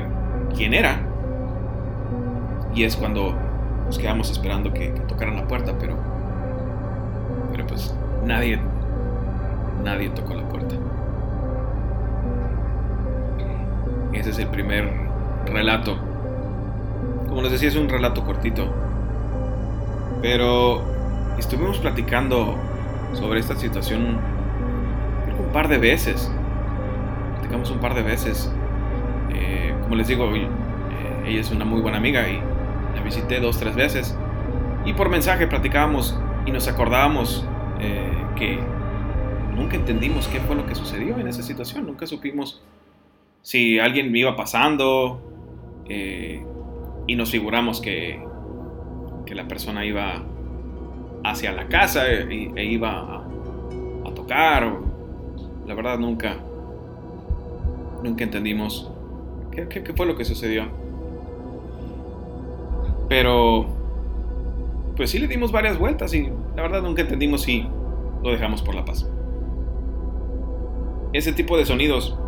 quién 0.54 0.74
era. 0.74 1.06
Y 2.74 2.84
es 2.84 2.96
cuando 2.96 3.34
nos 3.86 3.98
quedamos 3.98 4.30
esperando 4.30 4.72
que, 4.72 4.88
tocaran 5.08 5.36
la 5.36 5.46
puerta, 5.46 5.76
pero, 5.78 5.96
pero 5.96 6.15
pues 7.68 7.94
nadie, 8.24 8.60
nadie 9.84 10.10
tocó 10.10 10.34
la 10.34 10.48
puerta. 10.48 10.74
Ese 14.12 14.30
es 14.30 14.38
el 14.38 14.48
primer 14.48 14.90
relato. 15.46 15.96
Como 17.28 17.42
les 17.42 17.52
decía, 17.52 17.68
es 17.68 17.76
un 17.76 17.88
relato 17.88 18.24
cortito 18.24 18.70
pero 20.22 20.82
estuvimos 21.38 21.78
platicando 21.78 22.56
sobre 23.12 23.40
esta 23.40 23.54
situación 23.56 24.18
un 25.38 25.52
par 25.52 25.68
de 25.68 25.78
veces. 25.78 26.30
Platicamos 27.34 27.70
un 27.70 27.78
par 27.78 27.94
de 27.94 28.02
veces. 28.02 28.50
Eh, 29.32 29.74
como 29.82 29.94
les 29.94 30.08
digo, 30.08 30.34
eh, 30.34 30.48
ella 31.26 31.40
es 31.40 31.50
una 31.50 31.64
muy 31.64 31.80
buena 31.80 31.98
amiga 31.98 32.28
y 32.28 32.40
la 32.94 33.02
visité 33.02 33.40
dos, 33.40 33.58
tres 33.58 33.76
veces. 33.76 34.16
Y 34.84 34.94
por 34.94 35.10
mensaje 35.10 35.46
platicábamos 35.46 36.18
y 36.46 36.50
nos 36.50 36.66
acordábamos 36.68 37.44
eh, 37.80 38.24
que 38.36 38.58
nunca 39.54 39.76
entendimos 39.76 40.28
qué 40.28 40.40
fue 40.40 40.56
lo 40.56 40.66
que 40.66 40.74
sucedió 40.74 41.18
en 41.18 41.28
esa 41.28 41.42
situación. 41.42 41.86
Nunca 41.86 42.06
supimos 42.06 42.62
si 43.42 43.78
alguien 43.78 44.14
iba 44.14 44.36
pasando 44.36 45.20
y 45.88 47.14
nos 47.14 47.30
figuramos 47.30 47.80
que 47.80 48.20
que 49.26 49.34
la 49.34 49.46
persona 49.46 49.84
iba 49.84 50.22
hacia 51.24 51.52
la 51.52 51.68
casa 51.68 52.08
e, 52.08 52.52
e 52.54 52.64
iba 52.64 53.22
a, 54.06 54.14
tocar. 54.14 54.72
La 55.66 55.74
verdad 55.74 55.98
nunca, 55.98 56.36
nunca 58.02 58.24
entendimos 58.24 58.90
qué, 59.50 59.68
qué, 59.68 59.92
fue 59.92 60.06
lo 60.06 60.16
que 60.16 60.24
sucedió. 60.24 60.68
Pero, 63.08 63.66
pues 64.96 65.10
sí 65.10 65.18
le 65.18 65.26
dimos 65.26 65.52
varias 65.52 65.78
vueltas 65.78 66.14
y 66.14 66.30
la 66.56 66.62
verdad 66.62 66.82
nunca 66.82 67.02
entendimos 67.02 67.42
si 67.42 67.68
lo 68.22 68.30
dejamos 68.30 68.62
por 68.62 68.74
la 68.74 68.84
paz. 68.84 69.08
Ese 71.12 71.32
tipo 71.32 71.56
de 71.56 71.66
sonidos 71.66 72.18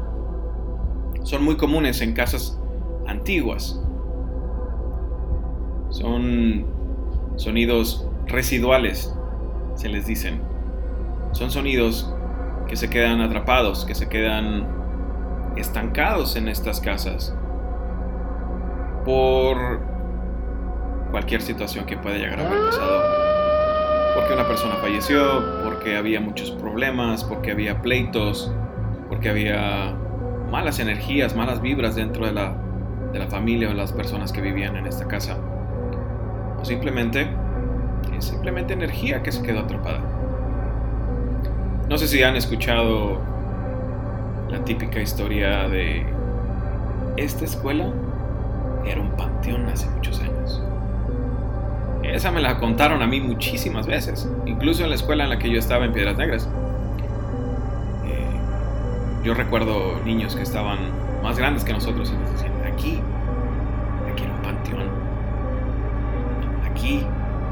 son 1.22 1.44
muy 1.44 1.56
comunes 1.56 2.00
en 2.02 2.12
casas 2.12 2.60
antiguas. 3.06 3.82
Son 5.90 6.66
sonidos 7.36 8.06
residuales, 8.26 9.14
se 9.74 9.88
les 9.88 10.06
dicen. 10.06 10.40
Son 11.32 11.50
sonidos 11.50 12.14
que 12.68 12.76
se 12.76 12.90
quedan 12.90 13.22
atrapados, 13.22 13.86
que 13.86 13.94
se 13.94 14.08
quedan 14.08 14.66
estancados 15.56 16.36
en 16.36 16.48
estas 16.48 16.80
casas 16.80 17.34
por 19.04 19.80
cualquier 21.10 21.40
situación 21.40 21.86
que 21.86 21.96
pueda 21.96 22.16
llegar 22.18 22.40
a 22.40 22.46
haber 22.46 22.66
pasado. 22.66 23.27
Porque 24.18 24.34
una 24.34 24.48
persona 24.48 24.74
falleció, 24.74 25.62
porque 25.62 25.96
había 25.96 26.20
muchos 26.20 26.50
problemas, 26.50 27.22
porque 27.22 27.52
había 27.52 27.80
pleitos, 27.80 28.52
porque 29.08 29.28
había 29.28 29.94
malas 30.50 30.80
energías, 30.80 31.36
malas 31.36 31.62
vibras 31.62 31.94
dentro 31.94 32.26
de 32.26 32.32
la, 32.32 32.56
de 33.12 33.20
la 33.20 33.28
familia 33.28 33.70
o 33.70 33.74
las 33.74 33.92
personas 33.92 34.32
que 34.32 34.40
vivían 34.40 34.74
en 34.74 34.88
esta 34.88 35.06
casa 35.06 35.36
o 36.60 36.64
simplemente 36.64 37.28
es 38.16 38.24
simplemente 38.24 38.72
energía 38.72 39.22
que 39.22 39.30
se 39.30 39.40
quedó 39.40 39.60
atrapada. 39.60 40.00
No 41.88 41.96
sé 41.96 42.08
si 42.08 42.20
han 42.24 42.34
escuchado 42.34 43.20
la 44.50 44.64
típica 44.64 45.00
historia 45.00 45.68
de 45.68 46.04
esta 47.16 47.44
escuela 47.44 47.92
era 48.84 49.00
un 49.00 49.10
panteón 49.12 49.66
hace 49.66 49.88
muchos 49.90 50.20
años. 50.20 50.67
Esa 52.14 52.30
me 52.30 52.40
la 52.40 52.58
contaron 52.58 53.02
a 53.02 53.06
mí 53.06 53.20
muchísimas 53.20 53.86
veces, 53.86 54.28
incluso 54.46 54.82
en 54.84 54.90
la 54.90 54.96
escuela 54.96 55.24
en 55.24 55.30
la 55.30 55.38
que 55.38 55.50
yo 55.50 55.58
estaba 55.58 55.84
en 55.84 55.92
Piedras 55.92 56.16
Negras. 56.16 56.48
Eh, 58.06 59.24
yo 59.24 59.34
recuerdo 59.34 60.00
niños 60.04 60.34
que 60.34 60.42
estaban 60.42 60.78
más 61.22 61.38
grandes 61.38 61.64
que 61.64 61.72
nosotros 61.72 62.10
y 62.10 62.18
nos 62.20 62.32
decían, 62.32 62.52
aquí 62.64 63.00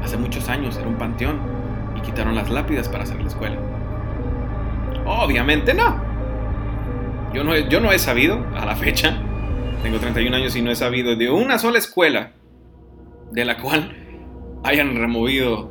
hace 0.03 0.17
muchos 0.17 0.47
años, 0.49 0.77
era 0.77 0.87
un 0.87 0.95
panteón 0.95 1.39
y 1.95 2.01
quitaron 2.01 2.35
las 2.35 2.49
lápidas 2.49 2.87
para 2.89 3.03
hacer 3.03 3.19
la 3.19 3.27
escuela. 3.27 3.57
Obviamente 5.05 5.73
no. 5.73 6.01
Yo 7.33 7.43
no, 7.43 7.55
yo 7.55 7.79
no 7.81 7.91
he 7.91 7.99
sabido, 7.99 8.45
a 8.55 8.65
la 8.65 8.75
fecha, 8.75 9.17
tengo 9.83 9.99
31 9.99 10.35
años 10.35 10.55
y 10.55 10.61
no 10.61 10.71
he 10.71 10.75
sabido 10.75 11.15
de 11.15 11.29
una 11.29 11.59
sola 11.59 11.77
escuela 11.77 12.31
de 13.31 13.45
la 13.45 13.57
cual 13.57 13.96
hayan 14.67 14.95
removido 14.95 15.69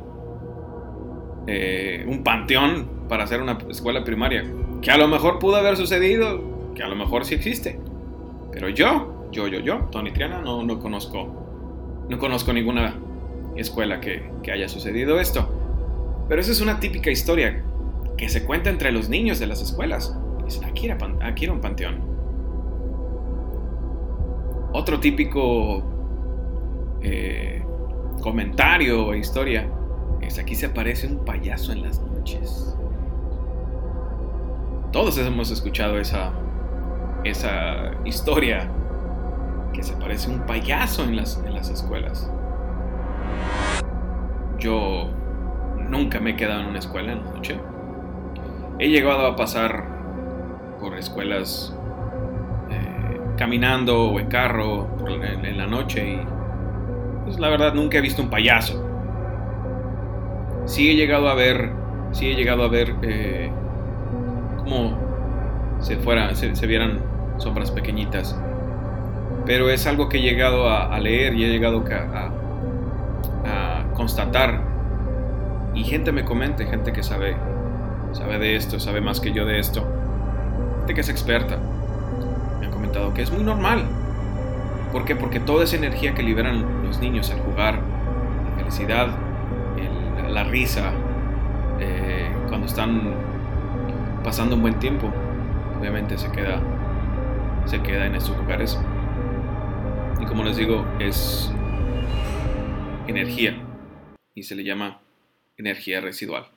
eh, 1.45 2.03
un 2.07 2.23
panteón 2.23 3.05
para 3.07 3.23
hacer 3.23 3.41
una 3.41 3.57
escuela 3.69 4.03
primaria. 4.03 4.43
Que 4.81 4.91
a 4.91 4.97
lo 4.97 5.07
mejor 5.07 5.39
pudo 5.39 5.55
haber 5.55 5.77
sucedido, 5.77 6.73
que 6.73 6.83
a 6.83 6.87
lo 6.87 6.95
mejor 6.95 7.23
sí 7.23 7.35
existe. 7.35 7.79
Pero 8.51 8.69
yo, 8.69 9.29
yo, 9.31 9.47
yo, 9.47 9.59
yo, 9.59 9.87
Tony 9.91 10.11
Triana, 10.11 10.41
no, 10.41 10.63
no 10.63 10.79
conozco, 10.79 12.05
no 12.09 12.17
conozco 12.17 12.53
ninguna 12.53 12.95
escuela 13.55 14.01
que, 14.01 14.31
haya 14.51 14.67
sucedido 14.67 15.19
esto. 15.19 15.47
Pero 16.27 16.41
esa 16.41 16.51
es 16.51 16.61
una 16.61 16.79
típica 16.79 17.11
historia 17.11 17.63
que 18.17 18.29
se 18.29 18.45
cuenta 18.45 18.69
entre 18.69 18.91
los 18.91 19.09
niños 19.09 19.39
de 19.39 19.45
las 19.45 19.61
escuelas. 19.61 20.17
aquí, 20.65 20.87
era, 20.87 20.97
aquí 21.21 21.45
era 21.45 21.53
un 21.53 21.61
panteón. 21.61 22.01
Otro 24.73 24.99
típico 24.99 25.83
eh, 27.01 27.61
comentario 28.27 29.05
o 29.05 29.15
historia 29.15 29.69
es 30.19 30.37
aquí 30.37 30.53
se 30.53 30.65
aparece 30.65 31.07
un 31.07 31.23
payaso 31.23 31.71
en 31.71 31.81
las 31.81 32.01
noches. 32.01 32.75
Todos 34.91 35.17
hemos 35.17 35.49
escuchado 35.49 35.97
esa, 35.97 36.33
esa 37.23 37.93
historia 38.03 38.69
que 39.71 39.81
se 39.81 39.93
aparece 39.93 40.29
un 40.29 40.45
payaso 40.45 41.05
en 41.05 41.15
las, 41.15 41.41
en 41.45 41.53
las 41.53 41.69
escuelas. 41.69 42.29
Yo 44.59 45.09
nunca 45.89 46.19
me 46.19 46.31
he 46.31 46.35
quedado 46.35 46.59
en 46.59 46.67
una 46.67 46.79
escuela 46.79 47.13
en 47.13 47.23
la 47.23 47.31
noche. 47.31 47.57
He 48.77 48.89
llegado 48.89 49.25
a 49.25 49.37
pasar 49.37 49.85
por 50.81 50.97
escuelas 50.97 51.73
eh, 52.71 53.21
caminando 53.37 54.09
o 54.09 54.19
en 54.19 54.27
carro 54.27 54.89
en, 55.07 55.57
la 55.57 55.65
noche 55.65 56.09
y 56.09 56.36
pues 57.27 57.39
la 57.39 57.49
verdad 57.49 57.73
nunca 57.73 57.97
he 57.97 58.01
visto 58.01 58.21
un 58.21 58.29
payaso. 58.29 58.81
Sí 60.65 60.89
he 60.89 60.95
llegado 60.95 61.27
a 61.27 61.35
ver, 61.35 61.71
sí 62.13 62.31
he 62.31 62.35
llegado 62.35 62.63
a 62.63 62.69
ver 62.69 62.95
eh, 63.01 63.51
como 64.63 64.97
se, 65.81 65.99
se, 66.55 66.67
vieran 66.67 67.01
sombras 67.37 67.69
pequeñitas. 67.71 68.39
Pero 69.45 69.69
es 69.69 69.85
algo 69.87 70.07
que 70.07 70.19
he 70.19 70.21
llegado 70.21 70.69
a, 70.69 70.97
leer 70.99 71.33
y 71.33 71.43
he 71.43 71.49
llegado 71.49 71.83
a, 71.91 72.31
a, 73.45 73.93
constatar. 73.93 74.61
Y 75.75 75.83
gente 75.83 76.13
me 76.13 76.23
comente, 76.23 76.65
gente 76.65 76.93
que 76.93 77.03
sabe, 77.03 77.35
sabe 78.13 78.39
de 78.39 78.55
esto, 78.55 78.79
sabe 78.79 79.01
más 79.01 79.19
que 79.19 79.33
yo 79.33 79.45
de 79.45 79.59
esto. 79.59 79.85
Gente 80.79 80.93
que 80.93 81.01
es 81.01 81.09
experta. 81.09 81.57
Me 82.61 82.67
han 82.67 82.71
comentado 82.71 83.13
que 83.13 83.21
es 83.21 83.31
muy 83.31 83.43
normal. 83.43 83.83
¿Por 84.91 85.05
qué? 85.05 85.15
Porque 85.15 85.39
toda 85.39 85.63
esa 85.63 85.75
energía 85.75 86.13
que 86.13 86.23
liberan 86.23 86.83
los 86.83 86.99
niños 86.99 87.29
al 87.31 87.39
jugar, 87.39 87.81
la 88.49 88.55
felicidad, 88.57 89.17
la 90.29 90.43
risa, 90.43 90.93
eh, 91.79 92.29
cuando 92.47 92.67
están 92.67 93.13
pasando 94.23 94.55
un 94.55 94.61
buen 94.61 94.79
tiempo, 94.79 95.11
obviamente 95.79 96.17
se 96.17 96.31
queda, 96.31 96.61
se 97.65 97.81
queda 97.81 98.05
en 98.05 98.15
estos 98.15 98.37
lugares. 98.37 98.79
Y 100.19 100.25
como 100.25 100.43
les 100.43 100.57
digo, 100.57 100.85
es 100.99 101.51
energía 103.07 103.57
y 104.35 104.43
se 104.43 104.55
le 104.55 104.63
llama 104.63 104.99
energía 105.57 106.01
residual. 106.01 106.47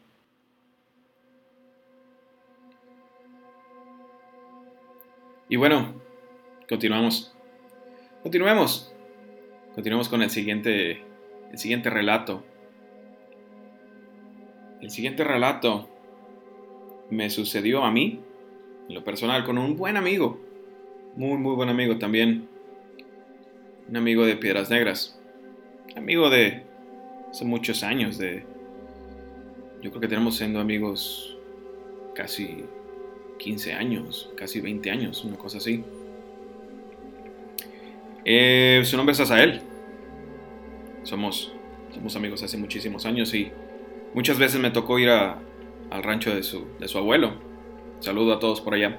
Y 5.48 5.56
bueno, 5.56 5.94
continuamos. 6.68 7.34
Continuemos. 8.22 8.92
Continuemos 9.74 10.10
con 10.10 10.20
el 10.20 10.28
siguiente, 10.28 11.02
el 11.50 11.58
siguiente 11.58 11.88
relato. 11.88 12.44
El 14.82 14.90
siguiente 14.90 15.24
relato 15.24 15.88
me 17.08 17.30
sucedió 17.30 17.82
a 17.82 17.90
mí, 17.90 18.20
en 18.88 18.94
lo 18.94 19.04
personal, 19.04 19.44
con 19.44 19.56
un 19.56 19.74
buen 19.76 19.96
amigo, 19.96 20.38
muy, 21.16 21.38
muy 21.38 21.54
buen 21.54 21.70
amigo 21.70 21.98
también, 21.98 22.46
un 23.88 23.96
amigo 23.96 24.26
de 24.26 24.36
Piedras 24.36 24.68
Negras, 24.68 25.18
amigo 25.96 26.28
de 26.28 26.64
hace 27.30 27.44
muchos 27.46 27.82
años, 27.82 28.18
de, 28.18 28.44
yo 29.80 29.90
creo 29.90 30.00
que 30.00 30.08
tenemos 30.08 30.36
siendo 30.36 30.60
amigos 30.60 31.38
casi 32.14 32.64
15 33.38 33.72
años, 33.72 34.30
casi 34.36 34.60
20 34.60 34.90
años, 34.90 35.24
una 35.24 35.38
cosa 35.38 35.56
así. 35.56 35.82
Eh, 38.24 38.82
su 38.84 38.96
nombre 38.96 39.12
es 39.12 39.20
Asael. 39.20 39.62
Somos, 41.02 41.52
somos 41.94 42.16
amigos 42.16 42.42
hace 42.42 42.56
muchísimos 42.56 43.06
años 43.06 43.32
y 43.34 43.50
muchas 44.14 44.38
veces 44.38 44.60
me 44.60 44.70
tocó 44.70 44.98
ir 44.98 45.08
a, 45.08 45.38
al 45.90 46.02
rancho 46.02 46.34
de 46.34 46.42
su, 46.42 46.66
de 46.78 46.88
su 46.88 46.98
abuelo. 46.98 47.34
Saludo 48.00 48.34
a 48.34 48.38
todos 48.38 48.60
por 48.60 48.74
allá. 48.74 48.98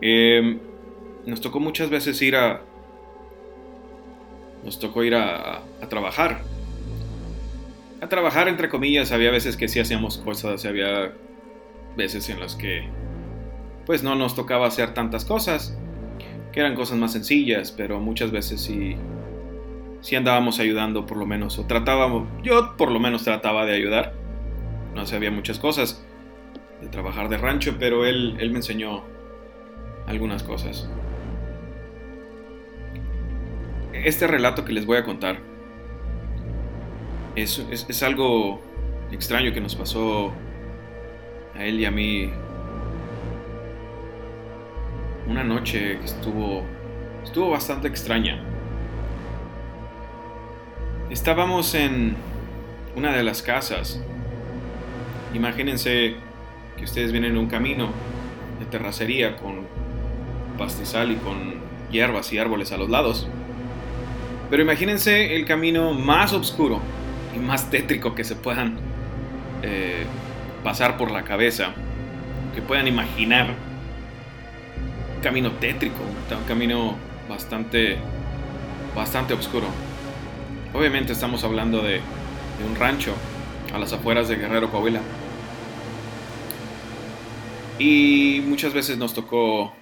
Em, 0.00 0.60
nos 1.26 1.40
tocó 1.40 1.60
muchas 1.60 1.90
veces 1.90 2.20
ir 2.22 2.36
a... 2.36 2.62
Nos 4.64 4.78
tocó 4.78 5.04
ir 5.04 5.14
a, 5.14 5.58
a, 5.80 5.88
trabajar. 5.88 6.42
A 8.00 8.08
trabajar 8.08 8.48
entre 8.48 8.68
comillas. 8.68 9.12
Había 9.12 9.30
veces 9.30 9.56
que 9.56 9.68
sí 9.68 9.80
hacíamos 9.80 10.18
cosas. 10.18 10.64
Había 10.64 11.12
veces 11.96 12.28
en 12.28 12.40
las 12.40 12.56
que... 12.56 12.88
Pues 13.84 14.02
no 14.02 14.16
nos 14.16 14.34
tocaba 14.34 14.66
hacer 14.66 14.94
tantas 14.94 15.24
cosas. 15.24 15.76
Que 16.52 16.60
eran 16.60 16.74
cosas 16.74 16.98
más 16.98 17.12
sencillas. 17.12 17.72
Pero 17.72 18.00
muchas 18.00 18.30
veces 18.30 18.60
sí... 18.60 18.96
Sí 20.00 20.14
andábamos 20.14 20.60
ayudando 20.60 21.06
por 21.06 21.16
lo 21.16 21.26
menos. 21.26 21.58
O 21.58 21.66
tratábamos... 21.66 22.28
Yo 22.42 22.76
por 22.76 22.90
lo 22.90 23.00
menos 23.00 23.24
trataba 23.24 23.66
de 23.66 23.74
ayudar 23.74 24.14
no 24.96 25.06
sabía 25.06 25.30
muchas 25.30 25.58
cosas 25.58 26.02
de 26.80 26.88
trabajar 26.88 27.28
de 27.28 27.36
rancho, 27.36 27.76
pero 27.78 28.06
él, 28.06 28.36
él 28.40 28.50
me 28.50 28.56
enseñó 28.56 29.04
algunas 30.06 30.42
cosas. 30.42 30.88
Este 33.92 34.26
relato 34.26 34.64
que 34.64 34.72
les 34.72 34.86
voy 34.86 34.96
a 34.96 35.04
contar 35.04 35.38
es, 37.34 37.58
es, 37.70 38.02
algo 38.02 38.60
extraño 39.12 39.52
que 39.52 39.60
nos 39.60 39.76
pasó 39.76 40.32
a 41.54 41.64
él 41.64 41.80
y 41.80 41.84
a 41.84 41.90
mí 41.90 42.30
una 45.28 45.44
noche 45.44 45.98
que 45.98 46.04
estuvo 46.04 46.64
estuvo 47.22 47.50
bastante 47.50 47.88
extraña. 47.88 48.42
Estábamos 51.10 51.74
en 51.74 52.16
una 52.96 53.12
de 53.12 53.22
las 53.22 53.42
casas 53.42 54.00
Imagínense 55.36 56.14
que 56.78 56.84
ustedes 56.84 57.12
vienen 57.12 57.32
en 57.32 57.38
un 57.38 57.46
camino 57.46 57.90
de 58.58 58.64
terracería 58.64 59.36
con 59.36 59.66
pastizal 60.56 61.12
y 61.12 61.16
con 61.16 61.56
hierbas 61.90 62.32
y 62.32 62.38
árboles 62.38 62.72
a 62.72 62.78
los 62.78 62.88
lados. 62.88 63.28
Pero 64.48 64.62
imagínense 64.62 65.36
el 65.36 65.44
camino 65.44 65.92
más 65.92 66.32
oscuro 66.32 66.80
y 67.34 67.38
más 67.38 67.68
tétrico 67.68 68.14
que 68.14 68.24
se 68.24 68.34
puedan 68.34 68.78
eh, 69.62 70.06
pasar 70.64 70.96
por 70.96 71.10
la 71.10 71.22
cabeza, 71.22 71.72
que 72.54 72.62
puedan 72.62 72.88
imaginar. 72.88 73.48
Camino 75.26 75.50
tétrico, 75.58 76.04
un 76.30 76.44
camino 76.44 76.96
bastante, 77.28 77.98
bastante 78.94 79.34
oscuro. 79.34 79.66
Obviamente 80.72 81.12
estamos 81.12 81.42
hablando 81.42 81.82
de, 81.82 81.94
de 81.94 82.64
un 82.64 82.76
rancho 82.76 83.12
a 83.74 83.78
las 83.80 83.92
afueras 83.92 84.28
de 84.28 84.36
Guerrero, 84.36 84.70
Coahuila. 84.70 85.00
Y 87.80 88.40
muchas 88.46 88.72
veces 88.72 88.98
nos 88.98 89.14
tocó 89.14 89.74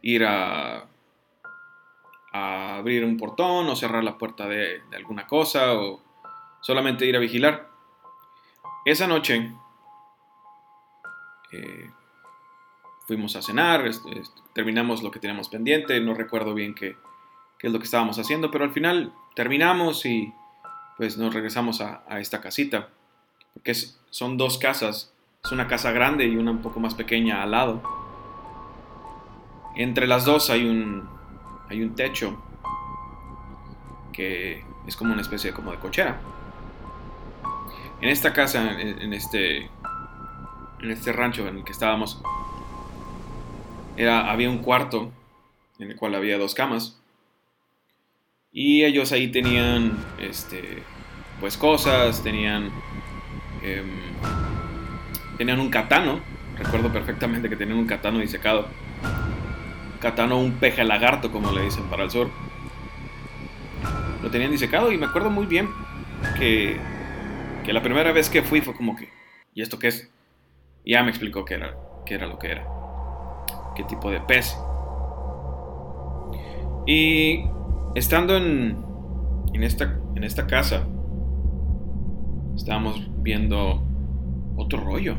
ir 0.00 0.24
a, 0.24 0.86
abrir 2.32 3.04
un 3.04 3.18
portón 3.18 3.68
o 3.68 3.76
cerrar 3.76 4.02
la 4.02 4.16
puerta 4.16 4.48
de, 4.48 4.80
alguna 4.96 5.26
cosa 5.26 5.74
o 5.74 6.00
solamente 6.62 7.04
ir 7.04 7.14
a 7.14 7.18
vigilar. 7.18 7.68
Esa 8.86 9.06
noche 9.06 9.52
eh, 11.52 11.90
fuimos 13.06 13.36
a 13.36 13.42
cenar, 13.42 13.90
terminamos 14.54 15.02
lo 15.02 15.10
que 15.10 15.20
teníamos 15.20 15.48
pendiente, 15.48 16.00
no 16.00 16.14
recuerdo 16.14 16.54
bien 16.54 16.74
qué, 16.74 16.96
qué, 17.58 17.66
es 17.66 17.72
lo 17.72 17.78
que 17.78 17.84
estábamos 17.84 18.18
haciendo, 18.18 18.50
pero 18.50 18.64
al 18.64 18.72
final 18.72 19.12
terminamos 19.34 20.06
y 20.06 20.32
pues 20.96 21.18
nos 21.18 21.34
regresamos 21.34 21.80
a, 21.80 22.04
esta 22.20 22.40
casita, 22.40 22.88
porque 23.52 23.74
son 24.10 24.36
dos 24.36 24.58
casas 24.58 25.14
es 25.44 25.52
una 25.52 25.68
casa 25.68 25.92
grande 25.92 26.24
y 26.24 26.36
una 26.36 26.52
un 26.52 26.62
poco 26.62 26.80
más 26.80 26.94
pequeña 26.94 27.42
al 27.42 27.50
lado. 27.50 27.82
Entre 29.76 30.06
las 30.06 30.24
dos 30.24 30.48
hay 30.48 30.66
un, 30.66 31.06
hay 31.68 31.82
un 31.82 31.94
techo 31.94 32.40
que 34.12 34.64
es 34.86 34.96
como 34.96 35.12
una 35.12 35.20
especie 35.20 35.50
de, 35.50 35.56
como 35.56 35.70
de 35.70 35.78
cochera. 35.78 36.18
En 38.00 38.08
esta 38.08 38.32
casa, 38.32 38.80
en, 38.80 39.12
este, 39.12 39.70
en 40.80 40.90
este 40.90 41.12
rancho 41.12 41.46
en 41.46 41.58
el 41.58 41.64
que 41.64 41.72
estábamos, 41.72 42.22
era, 43.96 44.30
había 44.30 44.50
un 44.50 44.58
cuarto 44.58 45.12
en 45.78 45.90
el 45.90 45.96
cual 45.96 46.14
había 46.14 46.38
dos 46.38 46.54
camas. 46.54 47.00
Y 48.52 48.84
ellos 48.84 49.12
ahí 49.12 49.28
tenían, 49.28 49.96
este, 50.18 50.82
pues 51.40 51.56
cosas, 51.56 52.22
tenían 52.22 52.70
em, 53.62 54.04
Tenían 55.36 55.58
un 55.58 55.68
catano, 55.68 56.20
recuerdo 56.56 56.92
perfectamente 56.92 57.48
que 57.48 57.56
tenían 57.56 57.78
un 57.78 57.86
catano 57.86 58.20
disecado. 58.20 58.68
Catano, 60.00 60.38
un 60.38 60.52
peje 60.52 60.84
lagarto, 60.84 61.32
como 61.32 61.50
le 61.50 61.62
dicen 61.62 61.84
para 61.84 62.04
el 62.04 62.10
sur. 62.10 62.30
Lo 64.22 64.30
tenían 64.30 64.52
disecado 64.52 64.92
y 64.92 64.98
me 64.98 65.06
acuerdo 65.06 65.30
muy 65.30 65.46
bien 65.46 65.68
que, 66.38 66.78
que 67.64 67.72
la 67.72 67.82
primera 67.82 68.12
vez 68.12 68.30
que 68.30 68.42
fui 68.42 68.60
fue 68.60 68.74
como 68.74 68.96
que, 68.96 69.08
¿y 69.54 69.62
esto 69.62 69.78
qué 69.78 69.88
es? 69.88 70.08
Y 70.84 70.92
ya 70.92 71.02
me 71.02 71.10
explicó 71.10 71.44
qué 71.44 71.54
era, 71.54 71.76
qué 72.06 72.14
era 72.14 72.26
lo 72.26 72.38
que 72.38 72.52
era. 72.52 72.73
Qué 73.74 73.84
tipo 73.84 74.10
de 74.10 74.20
pez. 74.20 74.56
Y 76.86 77.44
estando 77.94 78.36
en, 78.36 78.76
en, 79.52 79.62
esta, 79.62 79.98
en 80.14 80.24
esta 80.24 80.46
casa, 80.46 80.84
estábamos 82.54 83.10
viendo 83.18 83.82
otro 84.56 84.80
rollo. 84.80 85.16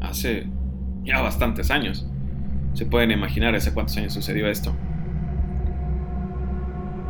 Hace 0.00 0.46
ya 1.02 1.20
bastantes 1.20 1.70
años. 1.70 2.06
Se 2.74 2.86
pueden 2.86 3.10
imaginar 3.10 3.54
hace 3.54 3.74
cuántos 3.74 3.96
años 3.96 4.12
sucedió 4.12 4.48
esto. 4.48 4.74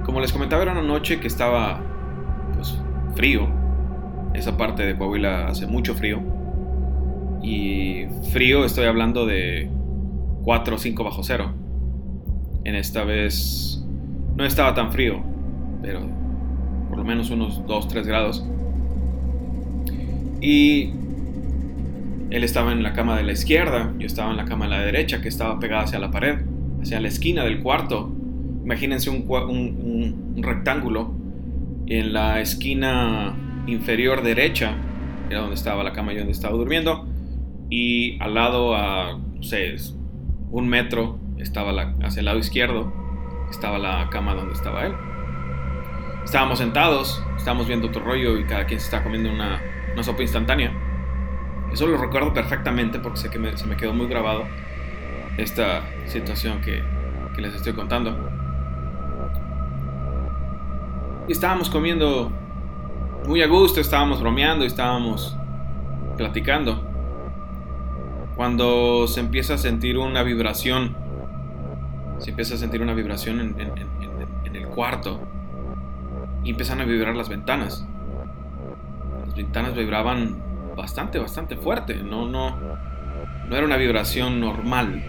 Como 0.05 0.21
les 0.21 0.33
comentaba, 0.33 0.62
era 0.62 0.73
una 0.73 0.83
noche 0.83 1.21
que 1.21 1.27
estaba 1.27 1.81
pues 2.55 2.81
frío. 3.14 3.47
Esa 4.33 4.57
parte 4.57 4.85
de 4.85 4.97
Coahuila 4.97 5.49
hace 5.49 5.66
mucho 5.66 5.94
frío. 5.94 6.21
Y 7.42 8.07
frío 8.33 8.64
estoy 8.64 8.87
hablando 8.87 9.27
de 9.27 9.71
4 10.49 10.77
o 10.77 10.79
5 10.79 11.05
bajo 11.05 11.23
cero. 11.23 11.53
En 12.65 12.75
esta 12.75 13.05
vez 13.05 13.85
no 14.35 14.47
estaba 14.47 14.73
tan 14.73 14.91
frío, 14.91 15.23
pero 15.83 16.01
por 16.89 16.97
lo 16.97 17.05
menos 17.05 17.29
unos 17.29 17.67
2, 17.67 17.89
3 17.89 18.07
grados. 18.07 18.47
Y 20.41 20.95
él 22.31 22.45
estaba 22.45 22.73
en 22.73 22.83
la 22.83 22.95
cama 22.95 23.15
de 23.19 23.25
la 23.25 23.33
izquierda, 23.33 23.93
yo 23.99 24.07
estaba 24.07 24.31
en 24.31 24.39
la 24.39 24.47
cama 24.47 24.65
de 24.65 24.71
la 24.71 24.81
derecha, 24.81 25.21
que 25.21 25.29
estaba 25.29 25.61
pegada 25.61 25.83
hacia 25.83 25.99
la 25.99 26.11
pared, 26.11 26.39
hacia 26.81 26.99
la 26.99 27.09
esquina 27.09 27.45
del 27.45 27.61
cuarto. 27.61 28.11
Imagínense 28.65 29.11
un, 29.11 30.35
rectángulo. 30.39 31.13
En 31.89 32.15
la 32.15 32.41
esquina 32.41 33.37
inferior 33.67 34.23
derecha 34.23 34.79
era 35.29 35.41
donde 35.41 35.57
estaba 35.57 35.85
la 35.85 35.93
cama 35.93 36.15
y 36.15 36.17
donde 36.17 36.33
estaba 36.33 36.57
durmiendo. 36.57 37.07
Y 37.69 38.19
al 38.23 38.33
lado, 38.33 38.75
a 38.75 39.19
no 39.19 39.43
sé, 39.43 39.75
un 40.51 40.69
metro, 40.69 41.19
estaba 41.39 41.73
la, 41.73 41.95
hacia 42.03 42.21
el 42.21 42.27
lado 42.27 42.39
izquierdo, 42.39 42.93
estaba 43.51 43.79
la 43.79 44.09
cama 44.11 44.35
donde 44.35 44.55
estaba 44.55 44.87
él. 44.87 44.95
Estábamos 46.25 46.59
sentados, 46.59 47.25
estábamos 47.37 47.67
viendo 47.67 47.89
otro 47.89 48.03
rollo 48.03 48.37
y 48.39 48.45
cada 48.45 48.67
quien 48.67 48.81
se 48.81 48.87
está 48.87 49.03
comiendo 49.03 49.31
una, 49.31 49.63
una 49.95 50.03
sopa 50.03 50.23
instantánea. 50.23 50.73
Eso 51.73 51.87
lo 51.87 51.97
recuerdo 51.97 52.33
perfectamente 52.33 52.99
porque 52.99 53.19
sé 53.19 53.31
que 53.31 53.57
se 53.57 53.67
me 53.67 53.77
quedó 53.77 53.93
muy 53.93 54.07
grabado 54.07 54.45
esta 55.37 55.83
situación 56.07 56.61
que, 56.61 56.83
que 57.35 57.43
les 57.43 57.55
estoy 57.55 57.73
contando. 57.73 58.17
Y 61.29 61.33
estábamos 61.33 61.69
comiendo 61.69 62.33
muy 63.27 63.43
a 63.43 63.47
gusto, 63.47 63.81
estábamos 63.81 64.21
bromeando 64.21 64.65
y 64.65 64.69
estábamos 64.69 65.37
platicando. 66.17 66.88
Cuando 68.38 69.09
se 69.09 69.18
empieza 69.18 69.55
a 69.55 69.59
sentir 69.59 69.98
una 69.98 70.22
vibración, 70.22 70.94
se 72.18 72.31
empieza 72.31 72.55
a 72.55 72.57
sentir 72.57 72.81
una 72.81 72.94
vibración 72.94 73.40
en, 73.40 74.55
el 74.55 74.66
cuarto 74.68 75.20
y 76.44 76.51
empiezan 76.51 76.81
a 76.81 76.85
vibrar 76.85 77.16
las 77.16 77.29
ventanas. 77.29 77.85
Las 79.27 79.35
ventanas 79.35 79.74
vibraban 79.74 80.37
bastante, 80.77 81.18
bastante 81.18 81.57
fuerte. 81.57 81.96
No, 81.96 82.29
no, 82.29 82.57
no 83.48 83.57
era 83.57 83.66
una 83.66 83.77
vibración 83.77 84.38
normal. 84.38 85.03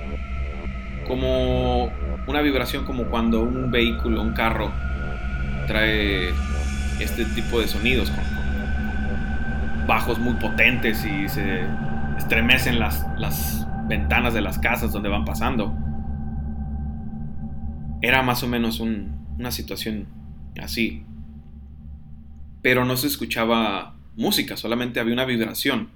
Como 1.08 1.92
una 2.26 2.42
vibración 2.42 2.84
como 2.84 3.12
cuando 3.12 3.44
un 3.44 3.70
vehículo, 3.70 4.24
un 4.24 4.34
carro, 4.34 4.72
trae 5.68 6.30
este 7.00 7.26
tipo 7.26 7.60
de 7.60 7.68
sonidos 7.68 8.12
bajos 9.86 10.18
muy 10.18 10.34
potentes 10.34 11.06
y 11.06 11.30
se 11.30 11.68
estremecen 12.20 12.80
las, 12.80 13.06
las 13.18 13.66
ventanas 13.88 14.34
de 14.34 14.42
las 14.42 14.60
casas 14.60 14.92
donde 14.92 15.10
van 15.10 15.26
pasando. 15.26 15.74
Era 18.02 18.22
más 18.22 18.44
o 18.44 18.48
menos 18.48 18.80
una 18.80 19.52
situación 19.52 20.08
así. 20.62 21.04
Pero 22.62 22.86
no 22.86 22.98
se 22.98 23.08
escuchaba 23.08 23.96
música, 24.16 24.58
solamente 24.58 25.00
había 25.00 25.14
una 25.14 25.26
vibración. 25.26 25.90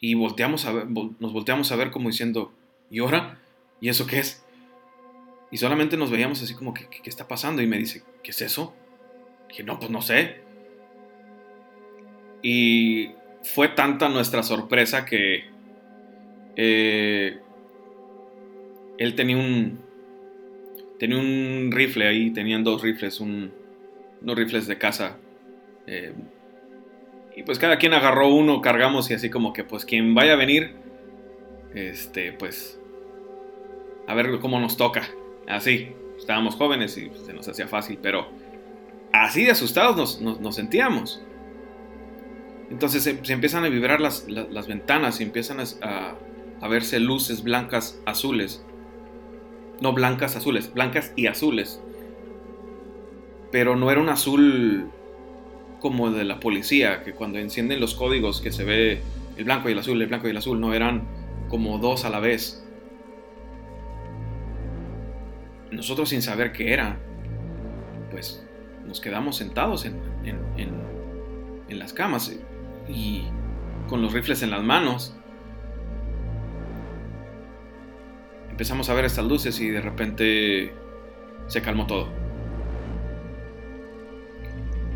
Y 0.00 0.14
volteamos 0.14 0.64
a 0.66 0.72
ver, 0.72 0.86
nos 0.88 1.32
volteamos 1.32 1.72
a 1.72 1.76
ver 1.76 1.90
como 1.90 2.08
diciendo, 2.08 2.54
¿y 2.90 3.00
ahora? 3.00 3.38
¿Y 3.80 3.88
eso 3.88 4.06
qué 4.06 4.20
es? 4.20 4.44
Y 5.50 5.56
solamente 5.56 5.96
nos 5.96 6.10
veíamos 6.10 6.42
así 6.42 6.54
como, 6.54 6.74
¿qué, 6.74 6.88
qué 6.88 7.08
está 7.10 7.26
pasando? 7.26 7.62
Y 7.62 7.66
me 7.66 7.78
dice, 7.78 8.04
¿qué 8.22 8.30
es 8.30 8.42
eso? 8.42 8.76
Dije, 9.48 9.64
no, 9.64 9.78
pues 9.78 9.90
no 9.90 10.02
sé. 10.02 10.42
Y 12.42 13.17
fue 13.42 13.68
tanta 13.68 14.08
nuestra 14.08 14.42
sorpresa 14.42 15.04
que 15.04 15.44
eh, 16.56 17.38
él 18.98 19.14
tenía 19.14 19.36
un, 19.36 19.80
tenía 20.98 21.18
un 21.18 21.70
rifle 21.72 22.06
ahí, 22.06 22.30
tenían 22.30 22.64
dos 22.64 22.82
rifles, 22.82 23.20
un, 23.20 23.52
unos 24.20 24.36
rifles 24.36 24.66
de 24.66 24.78
caza 24.78 25.16
eh, 25.86 26.12
y 27.34 27.42
pues 27.44 27.58
cada 27.58 27.78
quien 27.78 27.94
agarró 27.94 28.28
uno, 28.28 28.60
cargamos 28.60 29.10
y 29.10 29.14
así 29.14 29.30
como 29.30 29.52
que 29.52 29.64
pues 29.64 29.84
quien 29.84 30.14
vaya 30.14 30.32
a 30.32 30.36
venir, 30.36 30.74
este, 31.74 32.32
pues 32.32 32.80
a 34.06 34.14
ver 34.14 34.38
cómo 34.40 34.58
nos 34.58 34.76
toca. 34.76 35.08
Así, 35.46 35.92
estábamos 36.18 36.56
jóvenes 36.56 36.98
y 36.98 37.10
se 37.24 37.32
nos 37.32 37.46
hacía 37.48 37.68
fácil, 37.68 37.98
pero 38.02 38.28
así 39.12 39.44
de 39.44 39.52
asustados 39.52 40.20
nos, 40.20 40.54
sentíamos. 40.56 41.22
Entonces 42.70 43.02
se, 43.02 43.32
empiezan 43.32 43.64
a 43.64 43.68
vibrar 43.68 44.00
las, 44.00 44.26
ventanas 44.66 45.20
y 45.20 45.24
empiezan 45.24 45.58
a, 45.60 46.14
a, 46.60 46.68
verse 46.68 47.00
luces 47.00 47.42
blancas, 47.42 48.00
azules. 48.04 48.64
No 49.80 49.92
blancas, 49.92 50.36
azules, 50.36 50.72
blancas 50.74 51.12
y 51.16 51.28
azules. 51.28 51.80
Pero 53.50 53.76
no 53.76 53.90
era 53.90 54.00
un 54.00 54.10
azul 54.10 54.90
como 55.80 56.10
de 56.10 56.24
la 56.24 56.40
policía, 56.40 57.02
que 57.04 57.14
cuando 57.14 57.38
encienden 57.38 57.80
los 57.80 57.94
códigos 57.94 58.40
que 58.40 58.52
se 58.52 58.64
ve 58.64 59.00
el 59.36 59.44
blanco 59.44 59.68
y 59.68 59.72
el 59.72 59.78
azul, 59.78 60.02
el 60.02 60.08
blanco 60.08 60.26
y 60.26 60.30
el 60.30 60.36
azul, 60.36 60.60
no 60.60 60.74
eran 60.74 61.06
como 61.48 61.78
dos 61.78 62.04
a 62.04 62.10
la 62.10 62.20
vez. 62.20 62.64
Nosotros 65.70 66.10
sin 66.10 66.20
saber 66.20 66.52
qué 66.52 66.72
era, 66.72 66.98
pues 68.10 68.44
nos 68.86 69.00
quedamos 69.00 69.36
sentados 69.36 69.86
en, 69.86 69.96
en 70.56 71.78
las 71.78 71.92
camas 71.92 72.36
y 72.88 73.24
con 73.88 74.02
los 74.02 74.12
rifles 74.12 74.42
en 74.42 74.50
las 74.50 74.62
manos. 74.62 75.14
Empezamos 78.50 78.88
a 78.88 78.94
ver 78.94 79.04
estas 79.04 79.24
luces 79.24 79.60
y 79.60 79.68
de 79.68 79.80
repente 79.80 80.72
se 81.46 81.62
calmó 81.62 81.86
todo. 81.86 82.08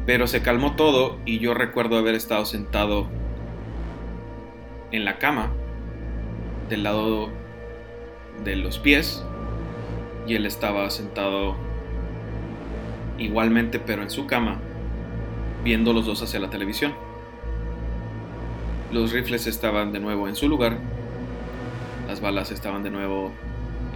Pero 0.04 0.26
se 0.26 0.42
calmó 0.42 0.74
todo 0.74 1.18
y 1.24 1.38
yo 1.38 1.54
recuerdo 1.54 1.96
haber 1.96 2.14
estado 2.14 2.44
sentado 2.44 3.08
en 4.90 5.04
la 5.04 5.18
cama 5.18 5.52
del 6.68 6.82
lado 6.82 7.30
de 8.44 8.56
los 8.56 8.78
pies 8.78 9.24
y 10.26 10.34
él 10.34 10.46
estaba 10.46 10.90
sentado 10.90 11.56
igualmente 13.18 13.78
pero 13.78 14.02
en 14.02 14.10
su 14.10 14.26
cama 14.26 14.58
viendo 15.64 15.92
los 15.92 16.06
dos 16.06 16.22
hacia 16.22 16.40
la 16.40 16.50
televisión. 16.50 16.94
Los 18.92 19.12
rifles 19.12 19.46
estaban 19.46 19.92
de 19.92 20.00
nuevo 20.00 20.28
en 20.28 20.36
su 20.36 20.48
lugar, 20.48 20.76
las 22.06 22.20
balas 22.20 22.50
estaban 22.50 22.82
de 22.82 22.90
nuevo 22.90 23.32